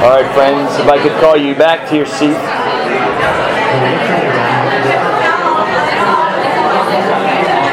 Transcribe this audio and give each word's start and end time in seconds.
All 0.00 0.08
right, 0.08 0.34
friends, 0.34 0.74
if 0.80 0.86
I 0.86 0.96
could 0.96 1.12
call 1.20 1.36
you 1.36 1.54
back 1.54 1.86
to 1.90 1.94
your 1.94 2.06
seat. 2.06 2.32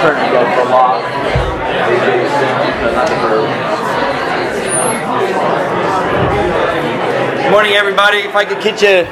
Turn. 0.01 0.17
Good 7.43 7.51
morning, 7.51 7.75
everybody. 7.75 8.17
If 8.17 8.35
I 8.35 8.43
could 8.43 8.61
get 8.61 8.81
you 8.81 9.05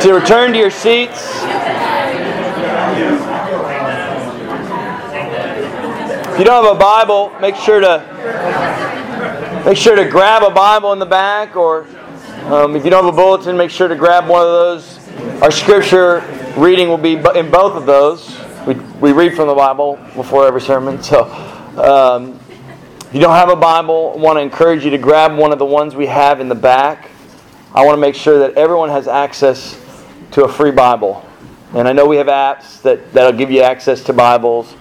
to 0.00 0.14
return 0.14 0.52
to 0.52 0.58
your 0.58 0.70
seats. 0.70 1.40
If 6.30 6.38
you 6.38 6.44
don't 6.44 6.64
have 6.64 6.76
a 6.76 6.78
Bible, 6.78 7.32
make 7.40 7.56
sure 7.56 7.80
to 7.80 8.77
make 9.64 9.76
sure 9.76 9.96
to 9.96 10.04
grab 10.04 10.42
a 10.42 10.50
Bible 10.50 10.92
in 10.92 10.98
the 10.98 11.06
back, 11.06 11.56
or 11.56 11.86
um, 12.44 12.76
if 12.76 12.84
you 12.84 12.90
don't 12.90 13.04
have 13.04 13.12
a 13.12 13.16
bulletin, 13.16 13.56
make 13.56 13.70
sure 13.70 13.88
to 13.88 13.96
grab 13.96 14.28
one 14.28 14.42
of 14.42 14.48
those. 14.48 14.98
Our 15.42 15.50
scripture 15.50 16.22
reading 16.56 16.88
will 16.88 16.98
be 16.98 17.14
in 17.14 17.50
both 17.50 17.74
of 17.74 17.86
those. 17.86 18.38
We, 18.66 18.74
we 19.00 19.12
read 19.12 19.34
from 19.34 19.48
the 19.48 19.54
Bible 19.54 19.98
before 20.14 20.46
every 20.46 20.60
sermon, 20.60 21.02
so 21.02 21.24
um, 21.76 22.38
if 23.00 23.14
you 23.14 23.20
don't 23.20 23.34
have 23.34 23.48
a 23.48 23.56
Bible, 23.56 24.14
I 24.16 24.20
want 24.20 24.36
to 24.36 24.42
encourage 24.42 24.84
you 24.84 24.90
to 24.90 24.98
grab 24.98 25.36
one 25.36 25.52
of 25.52 25.58
the 25.58 25.64
ones 25.64 25.96
we 25.96 26.06
have 26.06 26.40
in 26.40 26.48
the 26.48 26.54
back. 26.54 27.10
I 27.74 27.84
want 27.84 27.96
to 27.96 28.00
make 28.00 28.14
sure 28.14 28.38
that 28.40 28.54
everyone 28.54 28.90
has 28.90 29.08
access 29.08 29.80
to 30.32 30.44
a 30.44 30.48
free 30.48 30.70
Bible. 30.70 31.26
And 31.74 31.86
I 31.86 31.92
know 31.92 32.06
we 32.06 32.16
have 32.16 32.28
apps 32.28 32.82
that, 32.82 33.12
that'll 33.12 33.36
give 33.36 33.50
you 33.50 33.62
access 33.62 34.02
to 34.04 34.12
Bibles, 34.12 34.74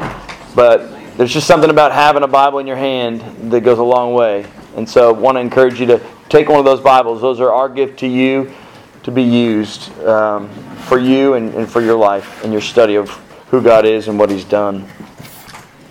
but 0.55 0.89
there's 1.17 1.33
just 1.33 1.47
something 1.47 1.69
about 1.69 1.91
having 1.91 2.23
a 2.23 2.27
Bible 2.27 2.59
in 2.59 2.67
your 2.67 2.77
hand 2.77 3.51
that 3.51 3.61
goes 3.61 3.79
a 3.79 3.83
long 3.83 4.13
way. 4.13 4.45
And 4.77 4.87
so 4.87 5.09
I 5.09 5.11
want 5.11 5.37
to 5.37 5.41
encourage 5.41 5.79
you 5.79 5.87
to 5.87 5.99
take 6.29 6.49
one 6.49 6.59
of 6.59 6.65
those 6.65 6.81
Bibles. 6.81 7.19
Those 7.19 7.39
are 7.39 7.51
our 7.51 7.67
gift 7.67 7.97
to 8.01 8.07
you 8.07 8.53
to 9.01 9.09
be 9.09 9.23
used 9.23 9.91
um, 10.01 10.49
for 10.85 10.99
you 10.99 11.33
and, 11.33 11.51
and 11.55 11.67
for 11.67 11.81
your 11.81 11.97
life 11.97 12.43
and 12.43 12.53
your 12.53 12.61
study 12.61 12.93
of 12.93 13.09
who 13.49 13.59
God 13.59 13.85
is 13.85 14.07
and 14.07 14.19
what 14.19 14.29
He's 14.29 14.45
done. 14.45 14.87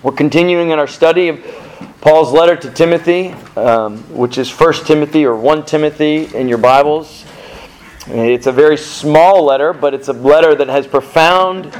We're 0.04 0.12
continuing 0.12 0.70
in 0.70 0.78
our 0.78 0.86
study 0.86 1.26
of 1.26 1.44
Paul's 2.00 2.32
letter 2.32 2.54
to 2.54 2.70
Timothy, 2.70 3.32
um, 3.56 3.98
which 4.16 4.38
is 4.38 4.52
1 4.52 4.84
Timothy 4.84 5.26
or 5.26 5.34
1 5.34 5.64
Timothy 5.64 6.32
in 6.36 6.46
your 6.46 6.58
Bibles. 6.58 7.24
It's 8.06 8.46
a 8.46 8.52
very 8.52 8.76
small 8.76 9.42
letter, 9.42 9.72
but 9.72 9.94
it's 9.94 10.06
a 10.06 10.12
letter 10.12 10.54
that 10.54 10.68
has 10.68 10.86
profound 10.86 11.76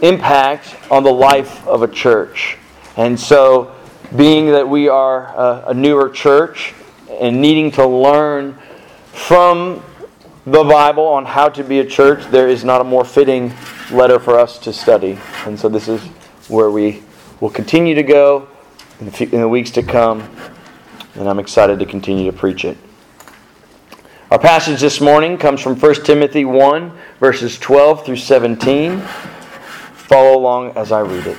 impact 0.00 0.74
on 0.90 1.02
the 1.02 1.12
life 1.12 1.66
of 1.66 1.82
a 1.82 1.88
church. 1.88 2.56
And 2.96 3.20
so, 3.20 3.74
being 4.16 4.46
that 4.46 4.68
we 4.68 4.88
are 4.88 5.26
a, 5.26 5.64
a 5.68 5.74
newer 5.74 6.08
church 6.08 6.74
and 7.20 7.40
needing 7.40 7.70
to 7.72 7.86
learn 7.86 8.56
from 9.12 9.82
the 10.46 10.64
Bible 10.64 11.06
on 11.06 11.26
how 11.26 11.48
to 11.50 11.62
be 11.62 11.80
a 11.80 11.84
church, 11.84 12.24
there 12.30 12.48
is 12.48 12.64
not 12.64 12.80
a 12.80 12.84
more 12.84 13.04
fitting 13.04 13.52
letter 13.90 14.18
for 14.18 14.38
us 14.38 14.58
to 14.60 14.72
study. 14.72 15.18
And 15.44 15.58
so, 15.58 15.68
this 15.68 15.88
is 15.88 16.00
where 16.48 16.70
we 16.70 17.02
will 17.40 17.50
continue 17.50 17.94
to 17.94 18.02
go 18.02 18.48
in 19.00 19.10
the, 19.10 19.24
in 19.24 19.40
the 19.40 19.48
weeks 19.48 19.70
to 19.72 19.82
come. 19.82 20.28
And 21.14 21.28
I'm 21.28 21.38
excited 21.38 21.78
to 21.80 21.86
continue 21.86 22.30
to 22.30 22.36
preach 22.36 22.64
it. 22.64 22.78
Our 24.30 24.38
passage 24.38 24.80
this 24.80 25.00
morning 25.00 25.38
comes 25.38 25.60
from 25.60 25.78
1 25.78 26.04
Timothy 26.04 26.44
1, 26.44 26.92
verses 27.18 27.58
12 27.58 28.06
through 28.06 28.16
17. 28.16 29.00
Follow 29.00 30.38
along 30.38 30.76
as 30.76 30.92
I 30.92 31.00
read 31.00 31.26
it. 31.26 31.38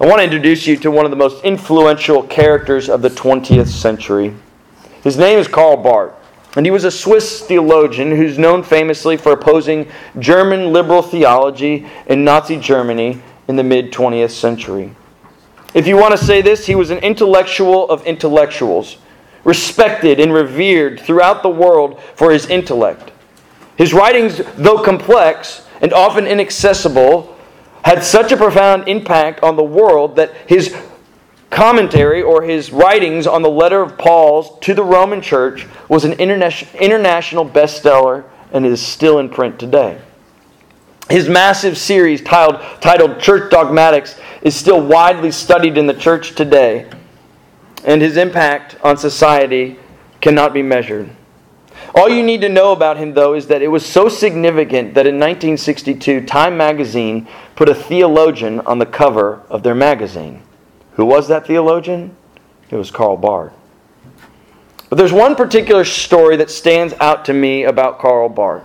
I 0.00 0.06
want 0.06 0.20
to 0.20 0.24
introduce 0.24 0.66
you 0.66 0.78
to 0.78 0.90
one 0.90 1.04
of 1.04 1.10
the 1.10 1.16
most 1.18 1.44
influential 1.44 2.22
characters 2.22 2.88
of 2.88 3.02
the 3.02 3.10
20th 3.10 3.66
century. 3.66 4.34
His 5.02 5.18
name 5.18 5.38
is 5.38 5.46
Karl 5.46 5.76
Barth, 5.76 6.14
and 6.56 6.64
he 6.64 6.70
was 6.70 6.84
a 6.84 6.90
Swiss 6.90 7.42
theologian 7.42 8.16
who's 8.16 8.38
known 8.38 8.62
famously 8.62 9.18
for 9.18 9.32
opposing 9.32 9.90
German 10.18 10.72
liberal 10.72 11.02
theology 11.02 11.86
in 12.06 12.24
Nazi 12.24 12.58
Germany 12.58 13.20
in 13.46 13.56
the 13.56 13.62
mid 13.62 13.92
20th 13.92 14.30
century. 14.30 14.96
If 15.74 15.86
you 15.86 15.98
want 15.98 16.18
to 16.18 16.24
say 16.24 16.40
this, 16.40 16.64
he 16.64 16.74
was 16.74 16.88
an 16.88 16.98
intellectual 17.00 17.86
of 17.90 18.02
intellectuals, 18.06 18.96
respected 19.44 20.18
and 20.18 20.32
revered 20.32 20.98
throughout 21.00 21.42
the 21.42 21.50
world 21.50 22.00
for 22.14 22.30
his 22.30 22.46
intellect. 22.46 23.12
His 23.76 23.92
writings, 23.92 24.40
though 24.56 24.82
complex 24.82 25.66
and 25.82 25.92
often 25.92 26.26
inaccessible, 26.26 27.29
had 27.84 28.02
such 28.04 28.32
a 28.32 28.36
profound 28.36 28.88
impact 28.88 29.42
on 29.42 29.56
the 29.56 29.62
world 29.62 30.16
that 30.16 30.34
his 30.46 30.76
commentary 31.50 32.22
or 32.22 32.42
his 32.42 32.70
writings 32.70 33.26
on 33.26 33.42
the 33.42 33.50
letter 33.50 33.82
of 33.82 33.98
Paul's 33.98 34.58
to 34.60 34.74
the 34.74 34.84
Roman 34.84 35.20
church 35.20 35.66
was 35.88 36.04
an 36.04 36.12
international 36.14 37.48
bestseller 37.48 38.24
and 38.52 38.64
is 38.64 38.80
still 38.80 39.18
in 39.18 39.28
print 39.28 39.58
today. 39.58 40.00
His 41.08 41.28
massive 41.28 41.76
series 41.76 42.22
titled, 42.22 42.60
titled 42.80 43.18
Church 43.18 43.50
Dogmatics 43.50 44.20
is 44.42 44.54
still 44.54 44.80
widely 44.80 45.32
studied 45.32 45.76
in 45.76 45.86
the 45.86 45.94
church 45.94 46.36
today, 46.36 46.88
and 47.84 48.00
his 48.00 48.16
impact 48.16 48.76
on 48.84 48.96
society 48.96 49.76
cannot 50.20 50.54
be 50.54 50.62
measured. 50.62 51.10
All 51.94 52.08
you 52.08 52.22
need 52.22 52.40
to 52.42 52.48
know 52.48 52.72
about 52.72 52.98
him, 52.98 53.14
though, 53.14 53.34
is 53.34 53.48
that 53.48 53.62
it 53.62 53.68
was 53.68 53.84
so 53.84 54.08
significant 54.08 54.94
that 54.94 55.06
in 55.06 55.16
1962, 55.16 56.24
Time 56.24 56.56
magazine 56.56 57.26
put 57.56 57.68
a 57.68 57.74
theologian 57.74 58.60
on 58.60 58.78
the 58.78 58.86
cover 58.86 59.42
of 59.50 59.62
their 59.62 59.74
magazine. 59.74 60.42
Who 60.92 61.04
was 61.04 61.28
that 61.28 61.46
theologian? 61.46 62.16
It 62.70 62.76
was 62.76 62.90
Karl 62.90 63.16
Barth. 63.16 63.52
But 64.88 64.96
there's 64.96 65.12
one 65.12 65.34
particular 65.34 65.84
story 65.84 66.36
that 66.36 66.50
stands 66.50 66.94
out 67.00 67.24
to 67.26 67.32
me 67.32 67.64
about 67.64 67.98
Karl 67.98 68.28
Barth. 68.28 68.64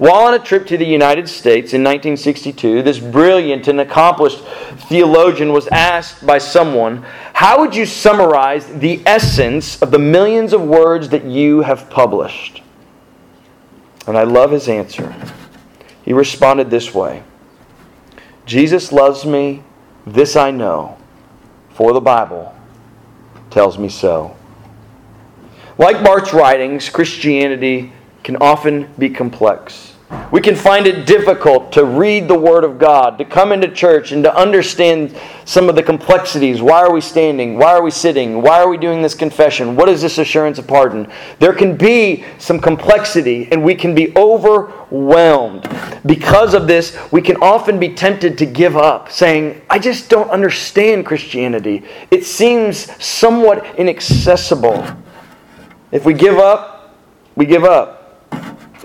While 0.00 0.28
on 0.28 0.32
a 0.32 0.38
trip 0.38 0.66
to 0.68 0.78
the 0.78 0.86
United 0.86 1.28
States 1.28 1.74
in 1.74 1.84
1962, 1.84 2.80
this 2.82 2.98
brilliant 2.98 3.68
and 3.68 3.82
accomplished 3.82 4.42
theologian 4.88 5.52
was 5.52 5.68
asked 5.68 6.24
by 6.24 6.38
someone, 6.38 7.04
How 7.34 7.60
would 7.60 7.76
you 7.76 7.84
summarize 7.84 8.66
the 8.66 9.02
essence 9.04 9.82
of 9.82 9.90
the 9.90 9.98
millions 9.98 10.54
of 10.54 10.62
words 10.62 11.10
that 11.10 11.26
you 11.26 11.60
have 11.60 11.90
published? 11.90 12.62
And 14.06 14.16
I 14.16 14.22
love 14.22 14.52
his 14.52 14.70
answer. 14.70 15.14
He 16.02 16.14
responded 16.14 16.70
this 16.70 16.94
way 16.94 17.22
Jesus 18.46 18.92
loves 18.92 19.26
me, 19.26 19.62
this 20.06 20.34
I 20.34 20.50
know, 20.50 20.96
for 21.74 21.92
the 21.92 22.00
Bible 22.00 22.56
tells 23.50 23.76
me 23.76 23.90
so. 23.90 24.34
Like 25.76 26.02
Barth's 26.02 26.32
writings, 26.32 26.88
Christianity 26.88 27.92
can 28.22 28.36
often 28.36 28.88
be 28.98 29.10
complex. 29.10 29.94
We 30.32 30.40
can 30.40 30.56
find 30.56 30.86
it 30.86 31.06
difficult 31.06 31.72
to 31.72 31.84
read 31.84 32.26
the 32.26 32.38
Word 32.38 32.64
of 32.64 32.78
God, 32.78 33.16
to 33.18 33.24
come 33.24 33.52
into 33.52 33.68
church 33.68 34.10
and 34.10 34.24
to 34.24 34.34
understand 34.34 35.16
some 35.44 35.68
of 35.68 35.76
the 35.76 35.82
complexities. 35.82 36.60
Why 36.60 36.80
are 36.82 36.92
we 36.92 37.00
standing? 37.00 37.56
Why 37.56 37.72
are 37.74 37.82
we 37.82 37.92
sitting? 37.92 38.42
Why 38.42 38.60
are 38.60 38.68
we 38.68 38.76
doing 38.76 39.02
this 39.02 39.14
confession? 39.14 39.76
What 39.76 39.88
is 39.88 40.02
this 40.02 40.18
assurance 40.18 40.58
of 40.58 40.66
pardon? 40.66 41.10
There 41.38 41.52
can 41.52 41.76
be 41.76 42.24
some 42.38 42.58
complexity 42.58 43.48
and 43.52 43.62
we 43.62 43.76
can 43.76 43.94
be 43.94 44.16
overwhelmed. 44.16 45.68
Because 46.04 46.54
of 46.54 46.66
this, 46.66 46.96
we 47.12 47.22
can 47.22 47.36
often 47.36 47.78
be 47.78 47.94
tempted 47.94 48.36
to 48.38 48.46
give 48.46 48.76
up, 48.76 49.12
saying, 49.12 49.62
I 49.70 49.78
just 49.78 50.08
don't 50.08 50.30
understand 50.30 51.06
Christianity. 51.06 51.84
It 52.10 52.24
seems 52.24 52.92
somewhat 53.04 53.78
inaccessible. 53.78 54.84
If 55.92 56.04
we 56.04 56.14
give 56.14 56.38
up, 56.38 56.96
we 57.36 57.46
give 57.46 57.64
up. 57.64 57.99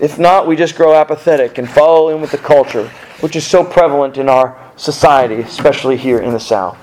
If 0.00 0.18
not, 0.18 0.46
we 0.46 0.56
just 0.56 0.76
grow 0.76 0.94
apathetic 0.94 1.58
and 1.58 1.68
follow 1.68 2.14
in 2.14 2.20
with 2.20 2.30
the 2.30 2.38
culture, 2.38 2.88
which 3.20 3.34
is 3.34 3.46
so 3.46 3.64
prevalent 3.64 4.18
in 4.18 4.28
our 4.28 4.56
society, 4.76 5.36
especially 5.36 5.96
here 5.96 6.18
in 6.18 6.32
the 6.32 6.40
South. 6.40 6.76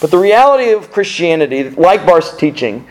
But 0.00 0.10
the 0.10 0.18
reality 0.18 0.70
of 0.70 0.90
Christianity, 0.90 1.70
like 1.70 2.04
Barth's 2.04 2.36
teaching, 2.36 2.86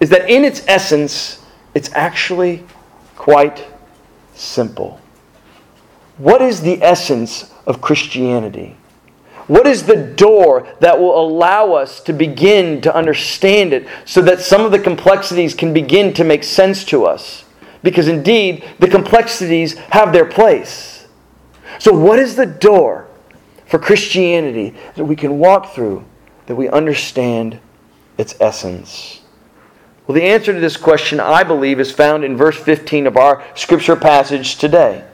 is 0.00 0.08
that 0.10 0.30
in 0.30 0.44
its 0.44 0.62
essence, 0.66 1.44
it's 1.74 1.92
actually 1.92 2.64
quite 3.16 3.66
simple. 4.34 5.00
What 6.16 6.42
is 6.42 6.62
the 6.62 6.82
essence 6.82 7.52
of 7.66 7.80
Christianity? 7.80 8.76
What 9.46 9.66
is 9.66 9.84
the 9.84 9.96
door 9.96 10.66
that 10.80 10.98
will 10.98 11.18
allow 11.20 11.72
us 11.72 12.00
to 12.02 12.12
begin 12.12 12.80
to 12.82 12.94
understand 12.94 13.72
it 13.72 13.86
so 14.04 14.22
that 14.22 14.40
some 14.40 14.64
of 14.64 14.70
the 14.70 14.78
complexities 14.78 15.54
can 15.54 15.74
begin 15.74 16.14
to 16.14 16.24
make 16.24 16.44
sense 16.44 16.84
to 16.86 17.04
us? 17.04 17.44
Because 17.82 18.08
indeed, 18.08 18.64
the 18.78 18.88
complexities 18.88 19.74
have 19.90 20.12
their 20.12 20.26
place. 20.26 21.06
So, 21.78 21.92
what 21.92 22.18
is 22.18 22.36
the 22.36 22.46
door 22.46 23.08
for 23.66 23.78
Christianity 23.78 24.74
that 24.96 25.04
we 25.04 25.16
can 25.16 25.38
walk 25.38 25.72
through 25.72 26.04
that 26.46 26.56
we 26.56 26.68
understand 26.68 27.58
its 28.18 28.34
essence? 28.40 29.22
Well, 30.06 30.14
the 30.14 30.24
answer 30.24 30.52
to 30.52 30.60
this 30.60 30.76
question, 30.76 31.20
I 31.20 31.44
believe, 31.44 31.78
is 31.78 31.92
found 31.92 32.24
in 32.24 32.36
verse 32.36 32.58
15 32.58 33.06
of 33.06 33.16
our 33.16 33.44
scripture 33.54 33.96
passage 33.96 34.56
today. 34.56 35.04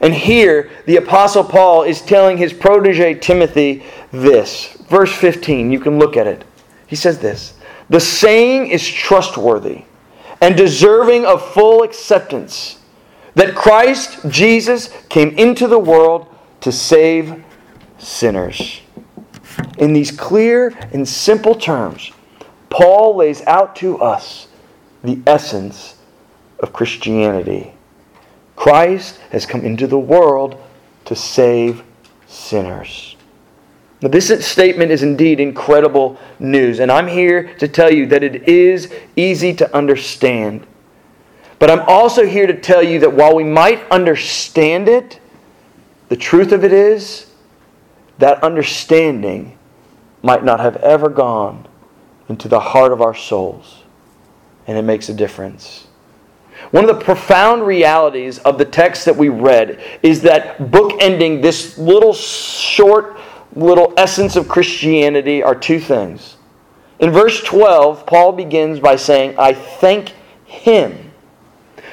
And 0.00 0.14
here, 0.14 0.70
the 0.86 0.96
Apostle 0.96 1.44
Paul 1.44 1.82
is 1.82 2.00
telling 2.00 2.38
his 2.38 2.54
protege 2.54 3.14
Timothy 3.14 3.84
this. 4.10 4.72
Verse 4.88 5.14
15, 5.14 5.70
you 5.70 5.78
can 5.78 5.98
look 5.98 6.16
at 6.16 6.26
it. 6.26 6.44
He 6.86 6.96
says 6.96 7.18
this 7.18 7.52
The 7.90 8.00
saying 8.00 8.68
is 8.68 8.88
trustworthy 8.88 9.84
and 10.40 10.56
deserving 10.56 11.26
of 11.26 11.52
full 11.52 11.82
acceptance 11.82 12.78
that 13.34 13.54
Christ 13.54 14.18
Jesus 14.28 14.90
came 15.08 15.30
into 15.30 15.66
the 15.66 15.78
world 15.78 16.34
to 16.60 16.72
save 16.72 17.44
sinners. 17.98 18.80
In 19.78 19.92
these 19.92 20.10
clear 20.10 20.68
and 20.92 21.06
simple 21.06 21.54
terms, 21.54 22.10
Paul 22.70 23.16
lays 23.16 23.42
out 23.46 23.76
to 23.76 23.98
us 23.98 24.48
the 25.02 25.20
essence 25.26 25.96
of 26.60 26.72
Christianity. 26.72 27.72
Christ 28.56 29.18
has 29.30 29.46
come 29.46 29.62
into 29.62 29.86
the 29.86 29.98
world 29.98 30.62
to 31.06 31.16
save 31.16 31.82
sinners. 32.26 33.09
Now, 34.02 34.08
this 34.08 34.28
statement 34.46 34.90
is 34.90 35.02
indeed 35.02 35.40
incredible 35.40 36.18
news, 36.38 36.80
and 36.80 36.90
I'm 36.90 37.06
here 37.06 37.54
to 37.58 37.68
tell 37.68 37.92
you 37.92 38.06
that 38.06 38.22
it 38.22 38.48
is 38.48 38.90
easy 39.14 39.52
to 39.54 39.76
understand. 39.76 40.66
But 41.58 41.70
I'm 41.70 41.80
also 41.86 42.24
here 42.24 42.46
to 42.46 42.58
tell 42.58 42.82
you 42.82 42.98
that 43.00 43.12
while 43.12 43.36
we 43.36 43.44
might 43.44 43.86
understand 43.90 44.88
it, 44.88 45.20
the 46.08 46.16
truth 46.16 46.52
of 46.52 46.64
it 46.64 46.72
is 46.72 47.26
that 48.16 48.42
understanding 48.42 49.58
might 50.22 50.44
not 50.44 50.60
have 50.60 50.76
ever 50.76 51.10
gone 51.10 51.68
into 52.30 52.48
the 52.48 52.60
heart 52.60 52.92
of 52.92 53.02
our 53.02 53.14
souls, 53.14 53.82
and 54.66 54.78
it 54.78 54.82
makes 54.82 55.10
a 55.10 55.14
difference. 55.14 55.88
One 56.70 56.88
of 56.88 56.98
the 56.98 57.04
profound 57.04 57.66
realities 57.66 58.38
of 58.38 58.56
the 58.56 58.64
text 58.64 59.04
that 59.04 59.16
we 59.16 59.28
read 59.28 59.82
is 60.02 60.22
that 60.22 60.58
bookending 60.58 61.42
this 61.42 61.76
little 61.76 62.12
short 62.12 63.19
little 63.54 63.92
essence 63.96 64.36
of 64.36 64.48
Christianity 64.48 65.42
are 65.42 65.54
two 65.54 65.80
things. 65.80 66.36
In 66.98 67.10
verse 67.10 67.42
12, 67.42 68.06
Paul 68.06 68.32
begins 68.32 68.78
by 68.78 68.96
saying, 68.96 69.38
I 69.38 69.54
thank 69.54 70.12
him. 70.44 71.10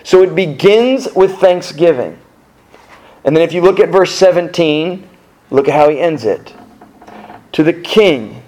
So 0.04 0.21
it 0.21 0.36
begins 0.36 1.07
with 1.15 1.38
thanksgiving. 1.38 2.19
And 3.24 3.36
then 3.36 3.44
if 3.44 3.54
you 3.54 3.62
look 3.62 3.80
at 3.80 3.89
verse 3.89 4.13
17, 4.13 5.07
look 5.50 5.68
at 5.68 5.74
how 5.74 5.89
he 5.89 6.00
ends 6.00 6.25
it. 6.25 6.54
To 7.54 7.63
the 7.63 7.74
King, 7.74 8.44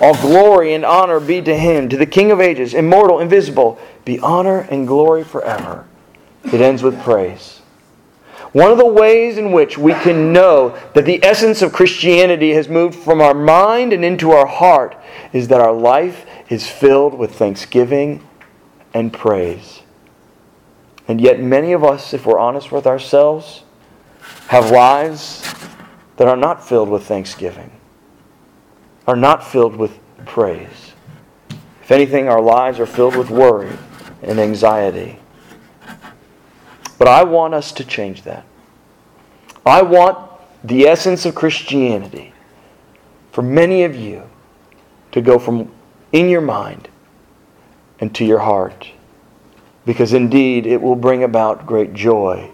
all 0.00 0.14
glory 0.20 0.74
and 0.74 0.84
honor 0.84 1.20
be 1.20 1.42
to 1.42 1.56
him, 1.56 1.88
to 1.88 1.96
the 1.96 2.06
King 2.06 2.30
of 2.30 2.40
ages, 2.40 2.74
immortal, 2.74 3.20
invisible, 3.20 3.78
be 4.04 4.18
honor 4.20 4.60
and 4.70 4.86
glory 4.86 5.24
forever. 5.24 5.86
It 6.44 6.60
ends 6.60 6.82
with 6.82 7.00
praise. 7.02 7.60
One 8.54 8.70
of 8.70 8.78
the 8.78 8.86
ways 8.86 9.36
in 9.36 9.50
which 9.50 9.76
we 9.76 9.94
can 9.94 10.32
know 10.32 10.78
that 10.94 11.04
the 11.04 11.24
essence 11.24 11.60
of 11.60 11.72
Christianity 11.72 12.52
has 12.52 12.68
moved 12.68 12.94
from 12.94 13.20
our 13.20 13.34
mind 13.34 13.92
and 13.92 14.04
into 14.04 14.30
our 14.30 14.46
heart 14.46 14.96
is 15.32 15.48
that 15.48 15.60
our 15.60 15.72
life 15.72 16.24
is 16.48 16.70
filled 16.70 17.14
with 17.14 17.34
thanksgiving 17.34 18.24
and 18.94 19.12
praise. 19.12 19.82
And 21.08 21.20
yet, 21.20 21.40
many 21.40 21.72
of 21.72 21.82
us, 21.82 22.14
if 22.14 22.26
we're 22.26 22.38
honest 22.38 22.70
with 22.70 22.86
ourselves, 22.86 23.64
have 24.46 24.70
lives 24.70 25.42
that 26.16 26.28
are 26.28 26.36
not 26.36 26.64
filled 26.64 26.90
with 26.90 27.04
thanksgiving, 27.04 27.72
are 29.08 29.16
not 29.16 29.44
filled 29.44 29.74
with 29.74 29.98
praise. 30.26 30.92
If 31.82 31.90
anything, 31.90 32.28
our 32.28 32.40
lives 32.40 32.78
are 32.78 32.86
filled 32.86 33.16
with 33.16 33.30
worry 33.30 33.76
and 34.22 34.38
anxiety. 34.38 35.18
But 36.98 37.08
I 37.08 37.24
want 37.24 37.54
us 37.54 37.72
to 37.72 37.84
change 37.84 38.22
that. 38.22 38.44
I 39.66 39.82
want 39.82 40.30
the 40.62 40.86
essence 40.86 41.26
of 41.26 41.34
Christianity 41.34 42.32
for 43.32 43.42
many 43.42 43.84
of 43.84 43.96
you 43.96 44.22
to 45.12 45.20
go 45.20 45.38
from 45.38 45.72
in 46.12 46.28
your 46.28 46.40
mind 46.40 46.88
and 48.00 48.14
to 48.14 48.24
your 48.24 48.40
heart. 48.40 48.88
Because 49.84 50.12
indeed, 50.12 50.66
it 50.66 50.80
will 50.80 50.96
bring 50.96 51.24
about 51.24 51.66
great 51.66 51.92
joy 51.92 52.50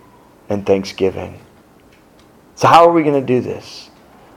and 0.49 0.67
thanksgiving. 0.67 1.41
So, 2.57 2.69
how 2.69 2.89
are 2.89 2.93
we 2.93 3.03
going 3.03 3.21
to 3.21 3.27
do 3.27 3.41
this? 3.41 3.91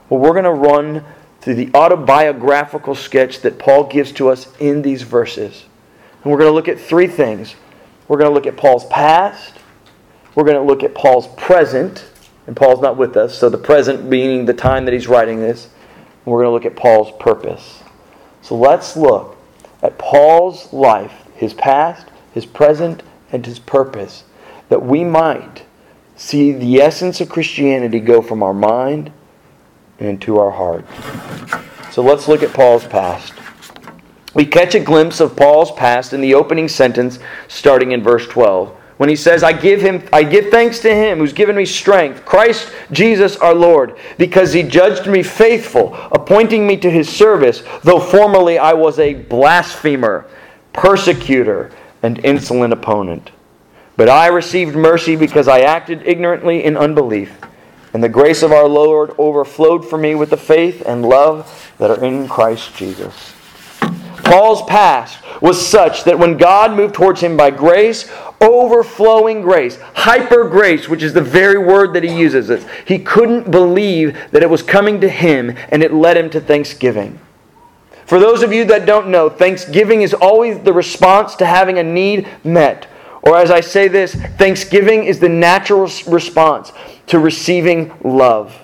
Well, 0.08 0.20
we're 0.20 0.32
going 0.32 0.44
to 0.44 0.52
run 0.52 1.04
through 1.40 1.56
the 1.56 1.70
autobiographical 1.74 2.94
sketch 2.94 3.40
that 3.40 3.58
Paul 3.58 3.84
gives 3.84 4.12
to 4.12 4.28
us 4.28 4.48
in 4.58 4.82
these 4.82 5.02
verses. 5.02 5.64
And 6.22 6.32
we're 6.32 6.38
going 6.38 6.50
to 6.50 6.54
look 6.54 6.68
at 6.68 6.80
three 6.80 7.06
things. 7.06 7.54
We're 8.08 8.18
going 8.18 8.30
to 8.30 8.34
look 8.34 8.46
at 8.46 8.56
Paul's 8.56 8.86
past, 8.86 9.58
we're 10.34 10.44
going 10.44 10.56
to 10.56 10.62
look 10.62 10.82
at 10.82 10.94
Paul's 10.94 11.28
present, 11.36 12.04
and 12.46 12.56
Paul's 12.56 12.80
not 12.80 12.96
with 12.96 13.16
us, 13.16 13.38
so 13.38 13.48
the 13.48 13.58
present 13.58 14.10
being 14.10 14.46
the 14.46 14.54
time 14.54 14.84
that 14.84 14.94
he's 14.94 15.08
writing 15.08 15.40
this. 15.40 15.68
We're 16.24 16.42
going 16.42 16.48
to 16.48 16.52
look 16.52 16.64
at 16.64 16.76
Paul's 16.76 17.12
purpose. 17.20 17.82
So 18.42 18.56
let's 18.56 18.96
look 18.96 19.36
at 19.82 19.98
Paul's 19.98 20.72
life, 20.72 21.12
his 21.34 21.52
past, 21.54 22.08
his 22.32 22.46
present, 22.46 23.02
and 23.30 23.44
his 23.44 23.58
purpose, 23.58 24.24
that 24.68 24.82
we 24.82 25.04
might 25.04 25.64
see 26.16 26.52
the 26.52 26.80
essence 26.80 27.20
of 27.20 27.28
Christianity 27.28 28.00
go 28.00 28.22
from 28.22 28.42
our 28.42 28.54
mind 28.54 29.12
into 29.98 30.38
our 30.38 30.50
heart. 30.50 30.84
So 31.92 32.02
let's 32.02 32.26
look 32.26 32.42
at 32.42 32.54
Paul's 32.54 32.86
past. 32.86 33.32
We 34.32 34.46
catch 34.46 34.74
a 34.74 34.80
glimpse 34.80 35.20
of 35.20 35.36
Paul's 35.36 35.70
past 35.72 36.12
in 36.12 36.20
the 36.20 36.34
opening 36.34 36.68
sentence 36.68 37.18
starting 37.46 37.92
in 37.92 38.02
verse 38.02 38.26
12 38.26 38.76
when 38.96 39.08
he 39.08 39.16
says, 39.16 39.42
I 39.42 39.52
give 39.52 39.80
him 39.80 40.06
I 40.12 40.22
give 40.22 40.50
thanks 40.50 40.78
to 40.80 40.94
him 40.94 41.18
who's 41.18 41.32
given 41.32 41.56
me 41.56 41.64
strength, 41.64 42.24
Christ 42.24 42.72
Jesus 42.92 43.36
our 43.36 43.54
Lord, 43.54 43.96
because 44.18 44.52
he 44.52 44.62
judged 44.62 45.06
me 45.06 45.22
faithful, 45.22 45.94
appointing 46.12 46.66
me 46.66 46.76
to 46.78 46.90
his 46.90 47.08
service, 47.08 47.62
though 47.82 48.00
formerly 48.00 48.58
I 48.58 48.72
was 48.72 48.98
a 48.98 49.14
blasphemer, 49.14 50.26
persecutor, 50.72 51.72
and 52.02 52.24
insolent 52.24 52.72
opponent. 52.72 53.30
But 53.96 54.08
I 54.08 54.28
received 54.28 54.76
mercy 54.76 55.16
because 55.16 55.48
I 55.48 55.60
acted 55.60 56.06
ignorantly 56.06 56.64
in 56.64 56.76
unbelief, 56.76 57.36
and 57.92 58.02
the 58.02 58.08
grace 58.08 58.42
of 58.42 58.52
our 58.52 58.68
Lord 58.68 59.12
overflowed 59.18 59.88
for 59.88 59.98
me 59.98 60.14
with 60.14 60.30
the 60.30 60.36
faith 60.36 60.82
and 60.86 61.04
love 61.04 61.72
that 61.78 61.90
are 61.90 62.04
in 62.04 62.28
Christ 62.28 62.76
Jesus. 62.76 63.34
Paul's 64.24 64.62
past 64.62 65.18
was 65.40 65.64
such 65.64 66.04
that 66.04 66.18
when 66.18 66.36
God 66.36 66.72
moved 66.72 66.94
towards 66.94 67.20
him 67.20 67.36
by 67.36 67.50
grace, 67.50 68.10
overflowing 68.44 69.42
grace, 69.42 69.78
hyper 69.94 70.48
grace, 70.48 70.88
which 70.88 71.02
is 71.02 71.12
the 71.12 71.20
very 71.20 71.58
word 71.58 71.94
that 71.94 72.02
he 72.02 72.16
uses, 72.16 72.64
he 72.86 72.98
couldn't 72.98 73.50
believe 73.50 74.18
that 74.30 74.42
it 74.42 74.50
was 74.50 74.62
coming 74.62 75.00
to 75.00 75.08
him 75.08 75.56
and 75.70 75.82
it 75.82 75.92
led 75.92 76.16
him 76.16 76.30
to 76.30 76.40
thanksgiving. 76.40 77.18
For 78.06 78.18
those 78.18 78.42
of 78.42 78.52
you 78.52 78.64
that 78.66 78.86
don't 78.86 79.08
know, 79.08 79.30
thanksgiving 79.30 80.02
is 80.02 80.12
always 80.12 80.58
the 80.60 80.72
response 80.72 81.34
to 81.36 81.46
having 81.46 81.78
a 81.78 81.82
need 81.82 82.28
met. 82.44 82.86
Or 83.22 83.38
as 83.38 83.50
I 83.50 83.60
say 83.60 83.88
this, 83.88 84.14
thanksgiving 84.14 85.04
is 85.04 85.18
the 85.18 85.28
natural 85.30 85.88
response 86.06 86.72
to 87.06 87.18
receiving 87.18 87.94
love. 88.02 88.54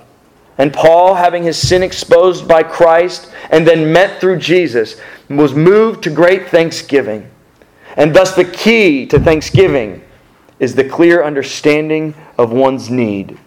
And 0.59 0.75
Paul, 0.75 1.15
having 1.15 1.43
his 1.43 1.57
sin 1.57 1.83
exposed 1.83 2.47
by 2.47 2.63
Christ 2.63 3.31
and 3.51 3.67
then 3.67 3.95
met 3.95 4.21
through 4.21 4.41
Jesus, 4.41 5.01
was 5.31 5.55
moved 5.55 6.03
to 6.03 6.11
great 6.11 6.49
thanksgiving. 6.49 7.30
And 7.97 8.15
thus, 8.15 8.35
the 8.35 8.45
key 8.45 9.07
to 9.07 9.19
thanksgiving 9.19 10.03
is 10.59 10.75
the 10.75 10.89
clear 10.89 11.25
understanding 11.25 12.15
of 12.39 12.53
one's 12.53 12.91
need. 12.91 13.39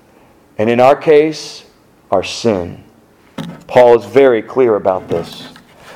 And 0.58 0.70
in 0.70 0.80
our 0.80 0.96
case, 0.96 1.66
our 2.12 2.24
sin. 2.24 2.84
Paul 3.68 4.00
is 4.00 4.06
very 4.06 4.42
clear 4.42 4.76
about 4.76 5.08
this. 5.08 5.48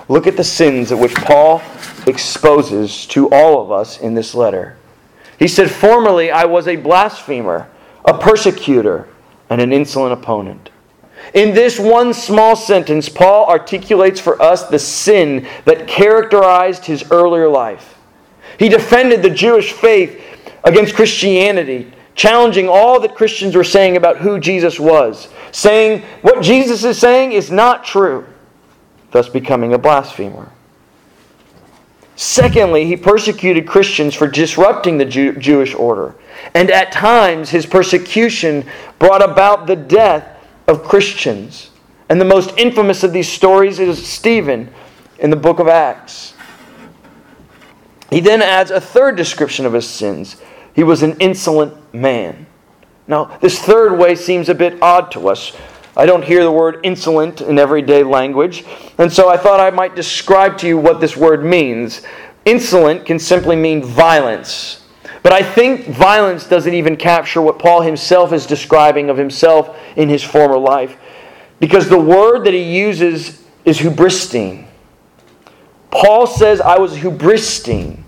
Look 0.09 0.25
at 0.25 0.37
the 0.37 0.43
sins 0.43 0.91
at 0.91 0.97
which 0.97 1.13
Paul 1.15 1.61
exposes 2.05 3.05
to 3.07 3.29
all 3.29 3.61
of 3.61 3.71
us 3.71 3.99
in 3.99 4.13
this 4.13 4.33
letter. 4.33 4.77
He 5.37 5.47
said, 5.47 5.69
Formerly 5.69 6.31
I 6.31 6.45
was 6.45 6.67
a 6.67 6.75
blasphemer, 6.75 7.69
a 8.05 8.17
persecutor, 8.17 9.07
and 9.49 9.61
an 9.61 9.73
insolent 9.73 10.13
opponent. 10.13 10.69
In 11.33 11.53
this 11.53 11.79
one 11.79 12.13
small 12.13 12.55
sentence, 12.55 13.09
Paul 13.09 13.47
articulates 13.47 14.19
for 14.19 14.41
us 14.41 14.69
the 14.69 14.79
sin 14.79 15.47
that 15.65 15.87
characterized 15.87 16.85
his 16.85 17.11
earlier 17.11 17.49
life. 17.49 17.96
He 18.57 18.69
defended 18.69 19.21
the 19.21 19.29
Jewish 19.29 19.71
faith 19.71 20.21
against 20.63 20.95
Christianity, 20.95 21.91
challenging 22.15 22.67
all 22.67 22.99
that 22.99 23.15
Christians 23.15 23.55
were 23.55 23.63
saying 23.63 23.97
about 23.97 24.17
who 24.17 24.39
Jesus 24.39 24.79
was, 24.79 25.29
saying 25.51 26.03
what 26.21 26.41
Jesus 26.41 26.83
is 26.83 26.97
saying 26.97 27.31
is 27.31 27.51
not 27.51 27.85
true, 27.85 28.25
thus 29.11 29.29
becoming 29.29 29.73
a 29.73 29.77
blasphemer. 29.77 30.51
Secondly, 32.17 32.85
he 32.85 32.97
persecuted 32.97 33.67
Christians 33.67 34.15
for 34.15 34.25
disrupting 34.25 34.97
the 34.97 35.05
Jew- 35.05 35.33
Jewish 35.33 35.75
order. 35.75 36.15
And 36.55 36.71
at 36.71 36.91
times, 36.91 37.51
his 37.51 37.67
persecution 37.67 38.65
brought 38.97 39.21
about 39.21 39.67
the 39.67 39.75
death 39.75 40.27
of 40.67 40.83
Christians. 40.83 41.69
And 42.09 42.19
the 42.19 42.25
most 42.25 42.57
infamous 42.57 43.03
of 43.03 43.13
these 43.13 43.31
stories 43.31 43.79
is 43.79 44.05
Stephen 44.05 44.73
in 45.19 45.29
the 45.29 45.35
book 45.35 45.59
of 45.59 45.67
Acts. 45.67 46.33
He 48.09 48.19
then 48.19 48.41
adds 48.41 48.71
a 48.71 48.81
third 48.81 49.15
description 49.15 49.65
of 49.65 49.73
his 49.73 49.87
sins. 49.87 50.37
He 50.73 50.83
was 50.83 51.03
an 51.03 51.17
insolent 51.19 51.93
man. 51.93 52.45
Now, 53.07 53.37
this 53.41 53.59
third 53.59 53.97
way 53.97 54.15
seems 54.15 54.49
a 54.49 54.55
bit 54.55 54.81
odd 54.81 55.11
to 55.11 55.29
us. 55.29 55.53
I 55.95 56.05
don't 56.05 56.23
hear 56.23 56.43
the 56.43 56.51
word 56.51 56.81
insolent 56.83 57.41
in 57.41 57.57
everyday 57.57 58.03
language, 58.03 58.63
and 58.99 59.11
so 59.11 59.29
I 59.29 59.37
thought 59.37 59.59
I 59.59 59.71
might 59.71 59.95
describe 59.95 60.57
to 60.59 60.67
you 60.67 60.77
what 60.77 61.01
this 61.01 61.17
word 61.17 61.43
means. 61.43 62.03
Insolent 62.45 63.05
can 63.05 63.17
simply 63.17 63.55
mean 63.55 63.83
violence. 63.83 64.83
But 65.23 65.33
I 65.33 65.41
think 65.41 65.87
violence 65.87 66.47
doesn't 66.47 66.73
even 66.73 66.95
capture 66.95 67.41
what 67.41 67.57
Paul 67.57 67.81
himself 67.81 68.31
is 68.31 68.45
describing 68.45 69.09
of 69.09 69.17
himself 69.17 69.75
in 69.95 70.07
his 70.07 70.23
former 70.23 70.57
life. 70.57 70.97
Because 71.59 71.89
the 71.89 71.99
word 71.99 72.45
that 72.45 72.53
he 72.53 72.61
uses 72.61 73.43
is 73.65 73.79
hubristine. 73.79 74.66
Paul 75.91 76.27
says, 76.27 76.61
I 76.61 76.77
was 76.77 76.95
hubristine. 76.95 78.03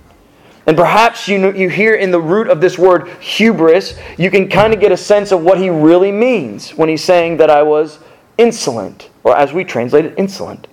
And 0.65 0.77
perhaps 0.77 1.27
you, 1.27 1.51
you 1.53 1.69
hear 1.69 1.95
in 1.95 2.11
the 2.11 2.19
root 2.19 2.47
of 2.47 2.61
this 2.61 2.77
word 2.77 3.07
hubris, 3.19 3.97
you 4.17 4.29
can 4.29 4.47
kind 4.47 4.73
of 4.73 4.79
get 4.79 4.91
a 4.91 4.97
sense 4.97 5.31
of 5.31 5.41
what 5.41 5.57
he 5.57 5.69
really 5.69 6.11
means 6.11 6.71
when 6.71 6.89
he's 6.89 7.03
saying 7.03 7.37
that 7.37 7.49
I 7.49 7.63
was 7.63 7.99
insolent, 8.37 9.09
or 9.23 9.35
as 9.35 9.51
we 9.51 9.63
translate 9.63 10.05
it, 10.05 10.13
insolent. 10.17 10.67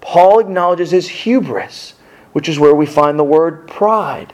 Paul 0.00 0.40
acknowledges 0.40 0.90
his 0.90 1.08
hubris, 1.08 1.94
which 2.32 2.48
is 2.48 2.58
where 2.58 2.74
we 2.74 2.86
find 2.86 3.18
the 3.18 3.24
word 3.24 3.68
pride. 3.68 4.32